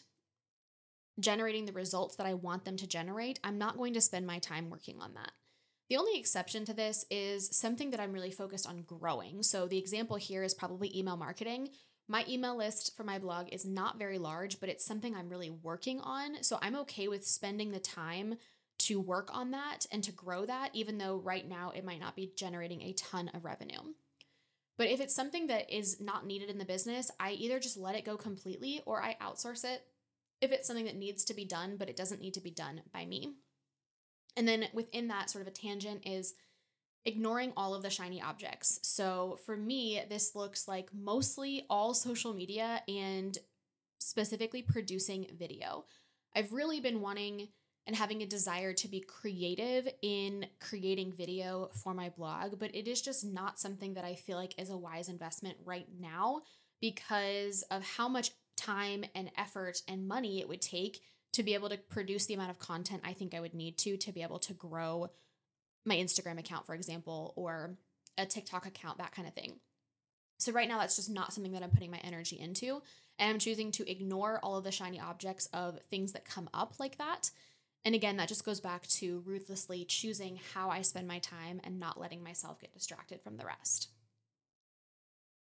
generating 1.19 1.65
the 1.65 1.73
results 1.73 2.15
that 2.15 2.25
I 2.25 2.33
want 2.33 2.65
them 2.65 2.77
to 2.77 2.87
generate, 2.87 3.39
I'm 3.43 3.57
not 3.57 3.77
going 3.77 3.93
to 3.93 4.01
spend 4.01 4.25
my 4.25 4.39
time 4.39 4.69
working 4.69 5.01
on 5.01 5.13
that. 5.15 5.31
The 5.89 5.97
only 5.97 6.17
exception 6.17 6.65
to 6.65 6.73
this 6.73 7.05
is 7.11 7.55
something 7.55 7.91
that 7.91 7.99
I'm 7.99 8.13
really 8.13 8.31
focused 8.31 8.67
on 8.67 8.83
growing. 8.83 9.43
So 9.43 9.67
the 9.67 9.77
example 9.77 10.15
here 10.15 10.43
is 10.43 10.53
probably 10.53 10.97
email 10.97 11.17
marketing. 11.17 11.69
My 12.07 12.25
email 12.27 12.57
list 12.57 12.95
for 12.95 13.03
my 13.03 13.19
blog 13.19 13.47
is 13.51 13.65
not 13.65 13.99
very 13.99 14.17
large, 14.17 14.59
but 14.59 14.69
it's 14.69 14.85
something 14.85 15.15
I'm 15.15 15.29
really 15.29 15.49
working 15.49 15.99
on. 16.01 16.43
So 16.43 16.57
I'm 16.61 16.75
okay 16.77 17.07
with 17.07 17.25
spending 17.25 17.71
the 17.71 17.79
time 17.79 18.35
to 18.79 18.99
work 18.99 19.29
on 19.31 19.51
that 19.51 19.85
and 19.91 20.03
to 20.03 20.11
grow 20.11 20.45
that, 20.45 20.71
even 20.73 20.97
though 20.97 21.17
right 21.17 21.47
now 21.47 21.71
it 21.75 21.85
might 21.85 21.99
not 21.99 22.15
be 22.15 22.33
generating 22.35 22.81
a 22.81 22.93
ton 22.93 23.29
of 23.33 23.45
revenue. 23.45 23.79
But 24.77 24.87
if 24.87 24.99
it's 24.99 25.15
something 25.15 25.47
that 25.47 25.71
is 25.73 26.01
not 26.01 26.25
needed 26.25 26.49
in 26.49 26.57
the 26.57 26.65
business, 26.65 27.11
I 27.19 27.31
either 27.31 27.59
just 27.59 27.77
let 27.77 27.95
it 27.95 28.05
go 28.05 28.17
completely 28.17 28.81
or 28.85 29.01
I 29.01 29.15
outsource 29.21 29.63
it 29.63 29.83
if 30.41 30.51
it's 30.51 30.67
something 30.67 30.85
that 30.85 30.97
needs 30.97 31.23
to 31.25 31.33
be 31.33 31.45
done, 31.45 31.77
but 31.77 31.89
it 31.89 31.95
doesn't 31.95 32.19
need 32.19 32.33
to 32.33 32.41
be 32.41 32.51
done 32.51 32.81
by 32.91 33.05
me. 33.05 33.35
And 34.35 34.47
then 34.47 34.65
within 34.73 35.07
that 35.09 35.29
sort 35.29 35.43
of 35.43 35.47
a 35.47 35.51
tangent 35.51 36.05
is 36.05 36.33
ignoring 37.05 37.53
all 37.57 37.75
of 37.75 37.83
the 37.83 37.89
shiny 37.89 38.21
objects. 38.21 38.79
So 38.83 39.37
for 39.45 39.57
me, 39.57 40.01
this 40.09 40.35
looks 40.35 40.67
like 40.67 40.89
mostly 40.93 41.65
all 41.69 41.93
social 41.93 42.33
media 42.33 42.81
and 42.87 43.37
specifically 43.99 44.61
producing 44.61 45.27
video. 45.37 45.85
I've 46.35 46.53
really 46.53 46.79
been 46.79 47.01
wanting 47.01 47.49
and 47.85 47.95
having 47.95 48.21
a 48.21 48.25
desire 48.25 48.73
to 48.73 48.87
be 48.87 49.01
creative 49.01 49.89
in 50.01 50.45
creating 50.61 51.13
video 51.13 51.69
for 51.83 51.93
my 51.93 52.09
blog, 52.09 52.57
but 52.57 52.73
it 52.73 52.87
is 52.87 53.01
just 53.01 53.25
not 53.25 53.59
something 53.59 53.95
that 53.95 54.05
I 54.05 54.15
feel 54.15 54.37
like 54.37 54.59
is 54.59 54.69
a 54.69 54.77
wise 54.77 55.09
investment 55.09 55.57
right 55.65 55.87
now 55.99 56.41
because 56.79 57.63
of 57.71 57.83
how 57.83 58.07
much 58.07 58.31
time 58.55 59.03
and 59.15 59.31
effort 59.37 59.81
and 59.87 60.07
money 60.07 60.39
it 60.39 60.47
would 60.47 60.61
take 60.61 61.01
to 61.33 61.43
be 61.43 61.53
able 61.53 61.69
to 61.69 61.77
produce 61.77 62.25
the 62.25 62.33
amount 62.33 62.51
of 62.51 62.59
content 62.59 63.01
I 63.05 63.13
think 63.13 63.33
I 63.33 63.39
would 63.39 63.53
need 63.53 63.77
to 63.79 63.97
to 63.97 64.11
be 64.11 64.23
able 64.23 64.39
to 64.39 64.53
grow 64.53 65.09
my 65.85 65.95
Instagram 65.95 66.39
account, 66.39 66.65
for 66.65 66.75
example, 66.75 67.33
or 67.35 67.75
a 68.17 68.25
TikTok 68.25 68.65
account, 68.65 68.99
that 68.99 69.13
kind 69.13 69.27
of 69.27 69.33
thing. 69.33 69.59
So, 70.37 70.51
right 70.51 70.67
now, 70.67 70.79
that's 70.79 70.95
just 70.95 71.09
not 71.09 71.33
something 71.33 71.53
that 71.53 71.63
I'm 71.63 71.71
putting 71.71 71.91
my 71.91 71.99
energy 72.03 72.39
into. 72.39 72.81
And 73.19 73.29
I'm 73.29 73.39
choosing 73.39 73.71
to 73.73 73.89
ignore 73.89 74.39
all 74.41 74.57
of 74.57 74.63
the 74.63 74.71
shiny 74.71 74.99
objects 74.99 75.47
of 75.53 75.79
things 75.89 76.13
that 76.13 76.25
come 76.25 76.49
up 76.53 76.75
like 76.79 76.97
that. 76.97 77.29
And 77.85 77.95
again, 77.95 78.17
that 78.17 78.29
just 78.29 78.45
goes 78.45 78.59
back 78.59 78.87
to 78.87 79.21
ruthlessly 79.25 79.85
choosing 79.85 80.39
how 80.53 80.69
I 80.69 80.81
spend 80.81 81.07
my 81.07 81.19
time 81.19 81.61
and 81.63 81.79
not 81.79 81.99
letting 81.99 82.23
myself 82.23 82.59
get 82.59 82.73
distracted 82.73 83.21
from 83.21 83.37
the 83.37 83.45
rest. 83.45 83.89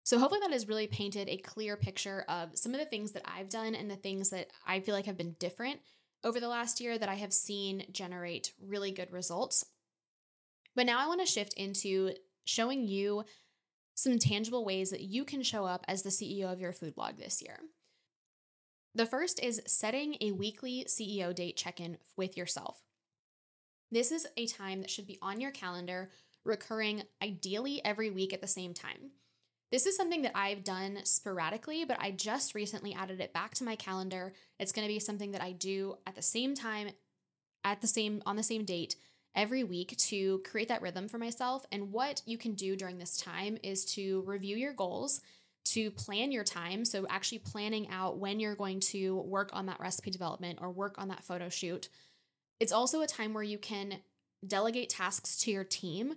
So, 0.07 0.17
hopefully, 0.17 0.39
that 0.41 0.53
has 0.53 0.69
really 0.69 0.87
painted 0.87 1.27
a 1.27 1.37
clear 1.37 1.75
picture 1.75 2.23
of 2.29 2.57
some 2.57 2.73
of 2.73 2.79
the 2.79 2.85
things 2.85 3.11
that 3.11 3.23
I've 3.25 3.49
done 3.49 3.75
and 3.75 3.91
the 3.91 3.95
things 3.95 4.29
that 4.29 4.51
I 4.65 4.79
feel 4.79 4.95
like 4.95 5.05
have 5.05 5.17
been 5.17 5.35
different 5.39 5.81
over 6.23 6.39
the 6.39 6.47
last 6.47 6.79
year 6.79 6.97
that 6.97 7.09
I 7.09 7.15
have 7.15 7.33
seen 7.33 7.85
generate 7.91 8.53
really 8.59 8.91
good 8.91 9.11
results 9.11 9.65
but 10.77 10.85
now 10.85 10.99
I 10.99 11.07
want 11.07 11.19
to 11.21 11.25
shift 11.25 11.55
into 11.55 12.13
showing 12.45 12.87
you 12.87 13.23
some 13.95 14.19
tangible 14.19 14.63
ways 14.63 14.91
that 14.91 15.01
you 15.01 15.25
can 15.25 15.41
show 15.41 15.65
up 15.65 15.83
as 15.87 16.03
the 16.03 16.11
CEO 16.11 16.53
of 16.53 16.59
your 16.59 16.71
food 16.71 16.93
blog 16.93 17.17
this 17.17 17.41
year. 17.41 17.57
The 18.93 19.07
first 19.07 19.43
is 19.43 19.59
setting 19.65 20.17
a 20.21 20.33
weekly 20.33 20.85
CEO 20.87 21.33
date 21.33 21.57
check 21.57 21.79
in 21.81 21.97
with 22.15 22.37
yourself. 22.37 22.79
This 23.89 24.11
is 24.11 24.27
a 24.37 24.45
time 24.45 24.81
that 24.81 24.91
should 24.91 25.07
be 25.07 25.17
on 25.19 25.41
your 25.41 25.49
calendar, 25.49 26.11
recurring 26.45 27.01
ideally 27.23 27.83
every 27.83 28.11
week 28.11 28.31
at 28.31 28.41
the 28.41 28.47
same 28.47 28.75
time. 28.75 29.13
This 29.71 29.85
is 29.85 29.97
something 29.97 30.21
that 30.21 30.31
I've 30.33 30.63
done 30.63 30.99
sporadically, 31.03 31.83
but 31.83 31.97
I 31.99 32.11
just 32.11 32.55
recently 32.55 32.93
added 32.93 33.19
it 33.19 33.33
back 33.33 33.53
to 33.55 33.65
my 33.65 33.75
calendar. 33.75 34.33
It's 34.59 34.71
going 34.71 34.87
to 34.87 34.93
be 34.93 34.99
something 34.99 35.31
that 35.31 35.41
I 35.41 35.51
do 35.51 35.97
at 36.07 36.15
the 36.15 36.21
same 36.21 36.55
time, 36.55 36.89
at 37.65 37.81
the 37.81 37.87
same 37.87 38.21
on 38.25 38.37
the 38.37 38.43
same 38.43 38.63
date 38.63 38.95
every 39.35 39.65
week 39.65 39.95
to 39.97 40.39
create 40.39 40.69
that 40.69 40.81
rhythm 40.81 41.09
for 41.09 41.17
myself. 41.17 41.65
And 41.71 41.91
what 41.91 42.21
you 42.25 42.37
can 42.37 42.53
do 42.53 42.77
during 42.77 42.97
this 42.97 43.17
time 43.17 43.57
is 43.61 43.83
to 43.95 44.21
review 44.25 44.55
your 44.55 44.73
goals, 44.73 45.19
to 45.65 45.91
plan 45.91 46.31
your 46.31 46.45
time. 46.45 46.85
So, 46.85 47.05
actually 47.09 47.39
planning 47.39 47.89
out 47.89 48.19
when 48.19 48.39
you're 48.39 48.55
going 48.55 48.79
to 48.79 49.17
work 49.17 49.49
on 49.51 49.65
that 49.65 49.81
recipe 49.81 50.11
development 50.11 50.59
or 50.61 50.71
work 50.71 50.95
on 50.97 51.09
that 51.09 51.25
photo 51.25 51.49
shoot. 51.49 51.89
It's 52.61 52.71
also 52.71 53.01
a 53.01 53.07
time 53.07 53.33
where 53.33 53.43
you 53.43 53.57
can 53.57 53.99
delegate 54.45 54.89
tasks 54.89 55.37
to 55.39 55.51
your 55.51 55.65
team. 55.65 56.15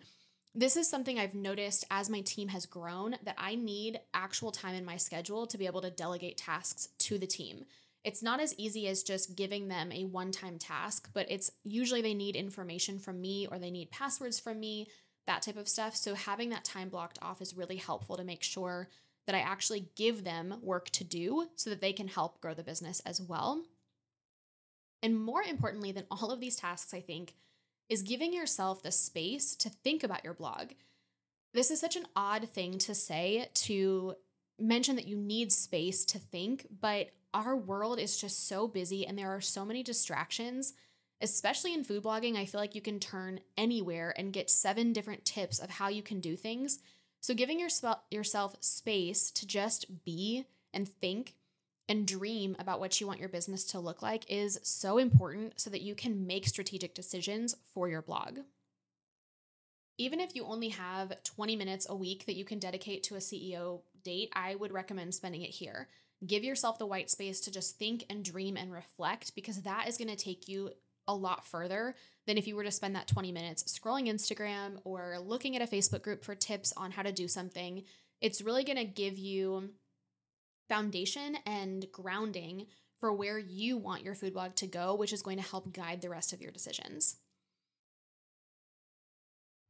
This 0.54 0.76
is 0.76 0.90
something 0.90 1.18
I've 1.18 1.34
noticed 1.34 1.84
as 1.90 2.10
my 2.10 2.22
team 2.22 2.48
has 2.48 2.66
grown 2.66 3.14
that 3.22 3.36
I 3.38 3.54
need 3.54 4.00
actual 4.12 4.50
time 4.50 4.74
in 4.74 4.84
my 4.84 4.96
schedule 4.96 5.46
to 5.46 5.58
be 5.58 5.66
able 5.66 5.80
to 5.82 5.90
delegate 5.90 6.36
tasks 6.36 6.88
to 6.98 7.18
the 7.18 7.26
team. 7.26 7.64
It's 8.02 8.22
not 8.22 8.40
as 8.40 8.54
easy 8.58 8.88
as 8.88 9.04
just 9.04 9.36
giving 9.36 9.68
them 9.68 9.92
a 9.92 10.06
one 10.06 10.32
time 10.32 10.58
task, 10.58 11.08
but 11.12 11.30
it's 11.30 11.52
usually 11.62 12.02
they 12.02 12.14
need 12.14 12.34
information 12.34 12.98
from 12.98 13.20
me 13.20 13.46
or 13.48 13.58
they 13.58 13.70
need 13.70 13.92
passwords 13.92 14.40
from 14.40 14.58
me, 14.58 14.88
that 15.26 15.42
type 15.42 15.56
of 15.56 15.68
stuff. 15.68 15.94
So 15.94 16.14
having 16.14 16.50
that 16.50 16.64
time 16.64 16.88
blocked 16.88 17.18
off 17.22 17.40
is 17.40 17.56
really 17.56 17.76
helpful 17.76 18.16
to 18.16 18.24
make 18.24 18.42
sure 18.42 18.88
that 19.26 19.36
I 19.36 19.40
actually 19.40 19.90
give 19.94 20.24
them 20.24 20.56
work 20.62 20.90
to 20.90 21.04
do 21.04 21.46
so 21.54 21.70
that 21.70 21.80
they 21.80 21.92
can 21.92 22.08
help 22.08 22.40
grow 22.40 22.54
the 22.54 22.64
business 22.64 23.00
as 23.06 23.20
well. 23.20 23.62
And 25.02 25.20
more 25.20 25.42
importantly 25.42 25.92
than 25.92 26.06
all 26.10 26.32
of 26.32 26.40
these 26.40 26.56
tasks, 26.56 26.92
I 26.92 27.00
think, 27.00 27.34
is 27.90 28.02
giving 28.02 28.32
yourself 28.32 28.82
the 28.82 28.92
space 28.92 29.54
to 29.56 29.68
think 29.68 30.02
about 30.02 30.24
your 30.24 30.32
blog. 30.32 30.70
This 31.52 31.72
is 31.72 31.80
such 31.80 31.96
an 31.96 32.06
odd 32.14 32.48
thing 32.48 32.78
to 32.78 32.94
say 32.94 33.48
to 33.54 34.14
mention 34.58 34.94
that 34.96 35.08
you 35.08 35.16
need 35.16 35.52
space 35.52 36.04
to 36.06 36.18
think, 36.18 36.68
but 36.80 37.08
our 37.34 37.56
world 37.56 37.98
is 37.98 38.16
just 38.16 38.48
so 38.48 38.68
busy 38.68 39.06
and 39.06 39.18
there 39.18 39.34
are 39.34 39.40
so 39.40 39.64
many 39.64 39.82
distractions. 39.82 40.74
Especially 41.20 41.74
in 41.74 41.84
food 41.84 42.04
blogging, 42.04 42.36
I 42.36 42.46
feel 42.46 42.60
like 42.60 42.74
you 42.74 42.80
can 42.80 42.98
turn 42.98 43.40
anywhere 43.58 44.14
and 44.16 44.32
get 44.32 44.48
seven 44.48 44.92
different 44.92 45.24
tips 45.24 45.58
of 45.58 45.68
how 45.68 45.88
you 45.88 46.02
can 46.02 46.20
do 46.20 46.34
things. 46.34 46.78
So, 47.20 47.34
giving 47.34 47.60
yourself 47.60 48.56
space 48.60 49.30
to 49.32 49.46
just 49.46 50.04
be 50.04 50.46
and 50.72 50.88
think 50.88 51.34
and 51.90 52.06
dream 52.06 52.54
about 52.60 52.78
what 52.78 53.00
you 53.00 53.06
want 53.08 53.18
your 53.18 53.28
business 53.28 53.64
to 53.64 53.80
look 53.80 54.00
like 54.00 54.24
is 54.30 54.60
so 54.62 54.96
important 54.96 55.58
so 55.60 55.68
that 55.68 55.82
you 55.82 55.96
can 55.96 56.24
make 56.24 56.46
strategic 56.46 56.94
decisions 56.94 57.56
for 57.74 57.88
your 57.88 58.00
blog. 58.00 58.38
Even 59.98 60.20
if 60.20 60.36
you 60.36 60.44
only 60.44 60.68
have 60.68 61.12
20 61.24 61.56
minutes 61.56 61.88
a 61.90 61.96
week 61.96 62.26
that 62.26 62.36
you 62.36 62.44
can 62.44 62.60
dedicate 62.60 63.02
to 63.02 63.16
a 63.16 63.18
CEO 63.18 63.80
date, 64.04 64.30
I 64.34 64.54
would 64.54 64.70
recommend 64.70 65.16
spending 65.16 65.42
it 65.42 65.50
here. 65.50 65.88
Give 66.24 66.44
yourself 66.44 66.78
the 66.78 66.86
white 66.86 67.10
space 67.10 67.40
to 67.40 67.50
just 67.50 67.76
think 67.76 68.04
and 68.08 68.24
dream 68.24 68.56
and 68.56 68.72
reflect 68.72 69.34
because 69.34 69.62
that 69.62 69.88
is 69.88 69.98
going 69.98 70.08
to 70.08 70.16
take 70.16 70.46
you 70.46 70.70
a 71.08 71.14
lot 71.14 71.44
further 71.44 71.96
than 72.28 72.38
if 72.38 72.46
you 72.46 72.54
were 72.54 72.62
to 72.62 72.70
spend 72.70 72.94
that 72.94 73.08
20 73.08 73.32
minutes 73.32 73.64
scrolling 73.64 74.08
Instagram 74.08 74.78
or 74.84 75.18
looking 75.18 75.56
at 75.56 75.62
a 75.62 75.66
Facebook 75.66 76.02
group 76.02 76.22
for 76.22 76.36
tips 76.36 76.72
on 76.76 76.92
how 76.92 77.02
to 77.02 77.10
do 77.10 77.26
something. 77.26 77.82
It's 78.20 78.42
really 78.42 78.62
going 78.62 78.78
to 78.78 78.84
give 78.84 79.18
you 79.18 79.70
foundation 80.70 81.36
and 81.44 81.84
grounding 81.92 82.66
for 82.98 83.12
where 83.12 83.38
you 83.38 83.76
want 83.76 84.04
your 84.04 84.14
food 84.14 84.32
blog 84.32 84.54
to 84.54 84.66
go, 84.66 84.94
which 84.94 85.12
is 85.12 85.22
going 85.22 85.36
to 85.36 85.42
help 85.42 85.74
guide 85.74 86.00
the 86.00 86.08
rest 86.08 86.32
of 86.32 86.40
your 86.40 86.50
decisions. 86.50 87.16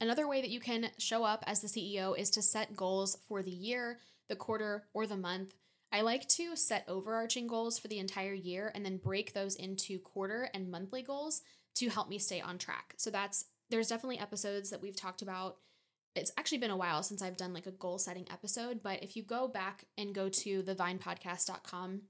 Another 0.01 0.29
way 0.29 0.41
that 0.41 0.51
you 0.51 0.61
can 0.61 0.91
show 0.99 1.25
up 1.25 1.43
as 1.47 1.61
the 1.61 1.69
CEO 1.69 2.17
is 2.17 2.31
to 2.31 2.43
set 2.43 2.77
goals 2.77 3.19
for 3.27 3.43
the 3.43 3.51
year, 3.51 3.99
the 4.29 4.37
quarter, 4.37 4.85
or 4.95 5.07
the 5.07 5.17
month 5.17 5.55
I 5.93 6.03
like 6.03 6.29
to 6.29 6.55
set 6.55 6.85
overarching 6.87 7.49
goals 7.49 7.79
for 7.79 7.89
the 7.89 7.99
entire 7.99 8.33
year 8.33 8.71
and 8.75 8.85
then 8.85 8.99
break 8.99 9.33
those 9.33 9.57
into 9.57 9.99
quarter 9.99 10.49
and 10.55 10.71
monthly 10.71 11.03
goals 11.03 11.43
to 11.77 11.89
help 11.89 12.09
me 12.09 12.19
stay 12.19 12.41
on 12.41 12.59
track. 12.59 12.95
So 12.97 13.11
that's 13.11 13.47
there's 13.71 13.89
definitely 13.89 14.19
episodes 14.19 14.71
that 14.71 14.83
we've 14.83 14.97
talked 14.97 15.23
about. 15.23 15.57
It's 16.15 16.33
actually 16.37 16.59
been 16.59 16.71
a 16.71 16.77
while 16.77 17.03
since 17.03 17.23
I've 17.23 17.37
done 17.37 17.55
like 17.55 17.67
a 17.67 17.73
goal 17.73 17.99
setting 17.99 18.27
episode, 18.33 18.83
but 18.83 19.03
if 19.03 19.17
you 19.17 19.23
go 19.23 19.47
back 19.47 19.85
and 19.97 20.15
go 20.15 20.29
to 20.29 20.63
thevinepodcast.com, 20.63 22.03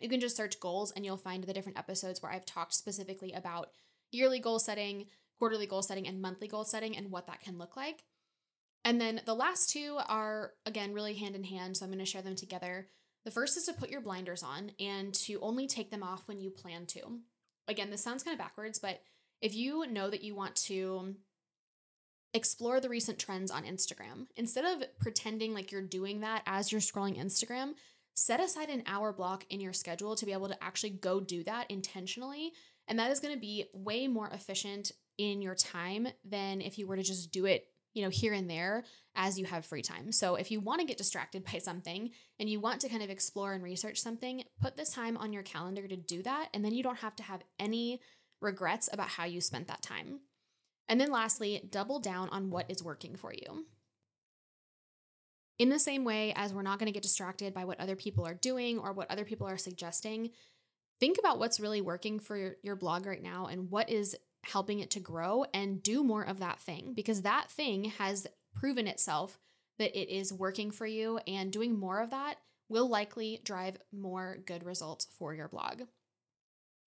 you 0.00 0.08
can 0.08 0.20
just 0.20 0.36
search 0.36 0.58
goals 0.60 0.92
and 0.92 1.04
you'll 1.04 1.18
find 1.18 1.44
the 1.44 1.52
different 1.52 1.78
episodes 1.78 2.22
where 2.22 2.32
I've 2.32 2.46
talked 2.46 2.74
specifically 2.74 3.32
about 3.32 3.70
yearly 4.10 4.38
goal 4.38 4.58
setting, 4.58 5.06
quarterly 5.38 5.66
goal 5.66 5.82
setting, 5.82 6.08
and 6.08 6.22
monthly 6.22 6.48
goal 6.48 6.64
setting 6.64 6.96
and 6.96 7.10
what 7.10 7.26
that 7.26 7.42
can 7.42 7.58
look 7.58 7.76
like. 7.76 8.04
And 8.84 8.98
then 8.98 9.20
the 9.26 9.34
last 9.34 9.70
two 9.70 9.98
are, 10.08 10.52
again, 10.64 10.94
really 10.94 11.14
hand 11.14 11.34
in 11.34 11.44
hand. 11.44 11.76
So 11.76 11.84
I'm 11.84 11.90
going 11.90 11.98
to 11.98 12.06
share 12.06 12.22
them 12.22 12.36
together. 12.36 12.88
The 13.26 13.30
first 13.30 13.58
is 13.58 13.64
to 13.64 13.74
put 13.74 13.90
your 13.90 14.00
blinders 14.00 14.42
on 14.42 14.72
and 14.80 15.12
to 15.26 15.38
only 15.40 15.66
take 15.66 15.90
them 15.90 16.02
off 16.02 16.22
when 16.26 16.40
you 16.40 16.50
plan 16.50 16.86
to. 16.86 17.18
Again, 17.68 17.90
this 17.90 18.02
sounds 18.02 18.22
kind 18.22 18.34
of 18.34 18.38
backwards, 18.38 18.78
but 18.78 19.02
if 19.42 19.54
you 19.54 19.86
know 19.86 20.08
that 20.08 20.24
you 20.24 20.34
want 20.34 20.56
to 20.56 21.14
explore 22.34 22.80
the 22.80 22.88
recent 22.88 23.18
trends 23.18 23.50
on 23.50 23.64
Instagram, 23.64 24.26
instead 24.36 24.64
of 24.64 24.86
pretending 24.98 25.54
like 25.54 25.72
you're 25.72 25.82
doing 25.82 26.20
that 26.20 26.42
as 26.46 26.70
you're 26.70 26.80
scrolling 26.80 27.18
Instagram, 27.18 27.72
set 28.14 28.40
aside 28.40 28.68
an 28.68 28.82
hour 28.86 29.12
block 29.12 29.44
in 29.50 29.60
your 29.60 29.72
schedule 29.72 30.14
to 30.16 30.26
be 30.26 30.32
able 30.32 30.48
to 30.48 30.62
actually 30.62 30.90
go 30.90 31.20
do 31.20 31.42
that 31.44 31.70
intentionally. 31.70 32.52
And 32.88 32.98
that 32.98 33.10
is 33.10 33.20
going 33.20 33.34
to 33.34 33.40
be 33.40 33.66
way 33.72 34.08
more 34.08 34.28
efficient 34.28 34.92
in 35.18 35.42
your 35.42 35.54
time 35.54 36.08
than 36.24 36.60
if 36.60 36.78
you 36.78 36.86
were 36.86 36.96
to 36.96 37.02
just 37.02 37.30
do 37.30 37.46
it 37.46 37.66
you 37.94 38.02
know, 38.04 38.08
here 38.08 38.32
and 38.32 38.48
there 38.48 38.84
as 39.16 39.38
you 39.38 39.44
have 39.46 39.66
free 39.66 39.82
time. 39.82 40.12
So 40.12 40.36
if 40.36 40.50
you 40.50 40.60
want 40.60 40.80
to 40.80 40.86
get 40.86 40.98
distracted 40.98 41.44
by 41.52 41.58
something 41.58 42.10
and 42.38 42.48
you 42.48 42.60
want 42.60 42.80
to 42.82 42.88
kind 42.88 43.02
of 43.02 43.10
explore 43.10 43.52
and 43.52 43.62
research 43.62 44.00
something, 44.00 44.44
put 44.60 44.76
this 44.76 44.92
time 44.92 45.16
on 45.16 45.32
your 45.32 45.42
calendar 45.42 45.86
to 45.86 45.96
do 45.96 46.22
that. 46.22 46.48
And 46.54 46.64
then 46.64 46.72
you 46.72 46.82
don't 46.82 46.98
have 46.98 47.16
to 47.16 47.22
have 47.22 47.42
any 47.58 48.00
regrets 48.40 48.88
about 48.92 49.08
how 49.08 49.24
you 49.24 49.40
spent 49.40 49.66
that 49.68 49.82
time. 49.82 50.20
And 50.90 51.00
then 51.00 51.12
lastly, 51.12 51.62
double 51.70 52.00
down 52.00 52.28
on 52.30 52.50
what 52.50 52.68
is 52.68 52.82
working 52.82 53.14
for 53.14 53.32
you. 53.32 53.64
In 55.60 55.68
the 55.68 55.78
same 55.78 56.04
way 56.04 56.32
as 56.34 56.52
we're 56.52 56.62
not 56.62 56.80
going 56.80 56.88
to 56.88 56.92
get 56.92 57.04
distracted 57.04 57.54
by 57.54 57.64
what 57.64 57.78
other 57.78 57.94
people 57.94 58.26
are 58.26 58.34
doing 58.34 58.78
or 58.78 58.92
what 58.92 59.08
other 59.08 59.24
people 59.24 59.46
are 59.46 59.56
suggesting, 59.56 60.30
think 60.98 61.16
about 61.18 61.38
what's 61.38 61.60
really 61.60 61.80
working 61.80 62.18
for 62.18 62.36
your, 62.36 62.56
your 62.62 62.74
blog 62.74 63.06
right 63.06 63.22
now 63.22 63.46
and 63.46 63.70
what 63.70 63.88
is 63.88 64.16
helping 64.42 64.80
it 64.80 64.90
to 64.90 65.00
grow 65.00 65.44
and 65.54 65.80
do 65.80 66.02
more 66.02 66.24
of 66.24 66.40
that 66.40 66.58
thing 66.58 66.92
because 66.94 67.22
that 67.22 67.50
thing 67.50 67.84
has 67.98 68.26
proven 68.54 68.88
itself 68.88 69.38
that 69.78 69.96
it 69.96 70.12
is 70.12 70.32
working 70.32 70.72
for 70.72 70.86
you 70.86 71.20
and 71.26 71.52
doing 71.52 71.78
more 71.78 72.00
of 72.00 72.10
that 72.10 72.36
will 72.68 72.88
likely 72.88 73.40
drive 73.44 73.76
more 73.92 74.38
good 74.44 74.64
results 74.64 75.06
for 75.18 75.34
your 75.34 75.48
blog. 75.48 75.82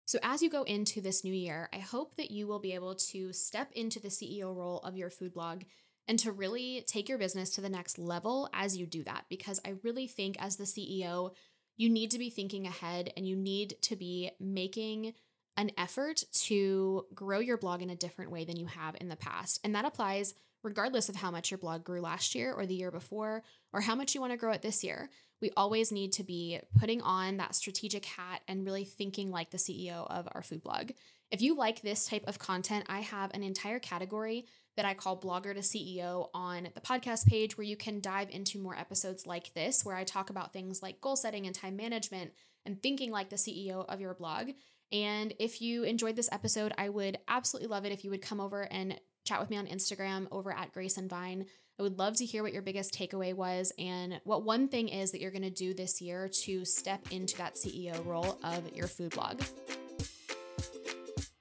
So, 0.10 0.18
as 0.24 0.42
you 0.42 0.50
go 0.50 0.64
into 0.64 1.02
this 1.02 1.24
new 1.24 1.32
year, 1.32 1.70
I 1.72 1.78
hope 1.78 2.16
that 2.16 2.32
you 2.32 2.48
will 2.48 2.58
be 2.58 2.74
able 2.74 2.96
to 2.96 3.32
step 3.32 3.72
into 3.74 4.00
the 4.00 4.08
CEO 4.08 4.56
role 4.56 4.80
of 4.80 4.98
your 4.98 5.12
food 5.12 5.36
blog 5.36 5.66
and 6.08 6.18
to 6.18 6.32
really 6.32 6.84
take 6.88 7.08
your 7.08 7.20
business 7.20 7.52
to 7.52 7.62
the 7.62 7.70
next 7.70 8.00
level 8.00 8.50
as 8.52 8.76
you 8.76 8.88
do 8.88 9.04
that. 9.04 9.26
Because 9.30 9.62
I 9.64 9.76
really 9.84 10.08
think, 10.08 10.36
as 10.40 10.56
the 10.56 10.64
CEO, 10.64 11.36
you 11.78 11.92
need 11.92 12.10
to 12.10 12.18
be 12.18 12.32
thinking 12.32 12.66
ahead 12.66 13.14
and 13.16 13.28
you 13.28 13.36
need 13.36 13.76
to 13.84 13.96
be 13.96 14.32
making 14.40 15.14
an 15.58 15.70
effort 15.78 16.24
to 16.46 17.06
grow 17.14 17.38
your 17.38 17.58
blog 17.58 17.84
in 17.84 17.92
a 17.92 17.96
different 17.96 18.32
way 18.32 18.46
than 18.46 18.58
you 18.58 18.66
have 18.66 18.96
in 19.00 19.10
the 19.10 19.16
past. 19.16 19.60
And 19.64 19.76
that 19.76 19.86
applies 19.86 20.34
regardless 20.64 21.10
of 21.10 21.16
how 21.16 21.32
much 21.32 21.52
your 21.52 21.58
blog 21.58 21.84
grew 21.84 22.02
last 22.02 22.36
year 22.36 22.54
or 22.54 22.66
the 22.66 22.76
year 22.76 22.92
before, 22.92 23.44
or 23.74 23.82
how 23.82 23.96
much 23.96 24.16
you 24.16 24.22
want 24.22 24.34
to 24.34 24.38
grow 24.38 24.52
it 24.52 24.62
this 24.62 24.84
year 24.84 25.10
we 25.42 25.52
always 25.56 25.92
need 25.92 26.14
to 26.14 26.24
be 26.24 26.60
putting 26.80 27.02
on 27.02 27.38
that 27.38 27.56
strategic 27.56 28.06
hat 28.06 28.42
and 28.48 28.66
really 28.66 28.84
thinking 28.84 29.32
like 29.32 29.52
the 29.52 29.58
CEO 29.58 30.06
of 30.10 30.28
our 30.34 30.42
food 30.42 30.64
blog. 30.64 30.92
If 31.32 31.42
you 31.42 31.56
like 31.56 31.82
this 31.82 32.06
type 32.06 32.24
of 32.28 32.40
content, 32.40 32.86
I 32.90 33.02
have 33.02 33.32
an 33.34 33.44
entire 33.44 33.80
category 33.80 34.46
that 34.76 34.86
I 34.86 34.94
call 34.94 35.20
Blogger 35.20 35.54
to 35.54 35.60
CEO 35.60 36.30
on 36.34 36.70
the 36.74 36.82
podcast 36.82 37.28
page 37.28 37.58
where 37.58 37.66
you 37.66 37.76
can 37.76 38.00
dive 38.00 38.30
into 38.30 38.60
more 38.60 38.76
episodes 38.76 39.28
like 39.28 39.54
this, 39.54 39.86
where 39.86 39.96
I 39.96 40.04
talk 40.04 40.30
about 40.30 40.54
things 40.54 40.82
like 40.82 41.02
goal 41.02 41.16
setting 41.16 41.46
and 41.46 41.56
time 41.56 41.76
management 41.76 42.32
and 42.66 42.82
thinking 42.82 43.12
like 43.12 43.30
the 43.30 43.36
CEO 43.36 43.86
of 43.88 44.00
your 44.00 44.14
blog. 44.14 44.52
And 44.92 45.34
if 45.40 45.62
you 45.62 45.84
enjoyed 45.84 46.16
this 46.16 46.30
episode, 46.32 46.74
I 46.78 46.90
would 46.90 47.20
absolutely 47.28 47.70
love 47.70 47.86
it 47.86 47.92
if 47.92 48.04
you 48.04 48.10
would 48.10 48.22
come 48.22 48.40
over 48.40 48.64
and 48.72 49.00
chat 49.30 49.40
with 49.40 49.50
me 49.50 49.58
on 49.58 49.68
Instagram 49.68 50.28
over 50.32 50.52
at 50.52 50.74
Grace 50.74 50.98
and 50.98 51.10
Vine. 51.10 51.46
I 51.80 51.84
would 51.84 51.98
love 51.98 52.16
to 52.18 52.26
hear 52.26 52.44
what 52.44 52.52
your 52.52 52.62
biggest 52.62 52.94
takeaway 52.94 53.34
was 53.34 53.72
and 53.80 54.20
what 54.26 54.44
one 54.44 54.68
thing 54.68 54.90
is 54.90 55.12
that 55.12 55.22
you're 55.22 55.32
going 55.32 55.44
to 55.44 55.50
do 55.50 55.74
this 55.74 56.02
year 56.02 56.28
to 56.44 56.66
step 56.66 57.00
into 57.12 57.38
that 57.38 57.56
CEO 57.56 58.06
role 58.06 58.38
of 58.44 58.76
your 58.76 58.88
food 58.88 59.12
blog. 59.12 59.42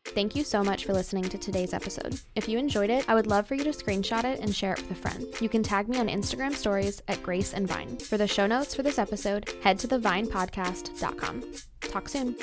Thank 0.04 0.34
you 0.34 0.42
so 0.42 0.64
much 0.64 0.84
for 0.84 0.92
listening 0.92 1.24
to 1.24 1.38
today's 1.38 1.72
episode. 1.72 2.20
If 2.34 2.48
you 2.48 2.58
enjoyed 2.58 2.90
it, 2.90 3.08
I 3.08 3.14
would 3.14 3.26
love 3.28 3.46
for 3.46 3.54
you 3.54 3.64
to 3.64 3.70
screenshot 3.70 4.24
it 4.24 4.40
and 4.40 4.54
share 4.54 4.72
it 4.72 4.80
with 4.80 4.90
a 4.90 4.94
friend. 4.94 5.26
You 5.40 5.48
can 5.48 5.62
tag 5.62 5.88
me 5.88 5.98
on 5.98 6.08
Instagram 6.08 6.54
stories 6.54 7.00
at 7.08 7.22
Grace 7.22 7.54
and 7.54 7.68
Vine. 7.68 7.96
For 7.98 8.16
the 8.18 8.26
show 8.26 8.46
notes 8.46 8.74
for 8.74 8.82
this 8.82 8.98
episode, 8.98 9.48
head 9.62 9.78
to 9.80 9.88
thevinepodcast.com. 9.88 11.44
Talk 11.82 12.08
soon. 12.08 12.36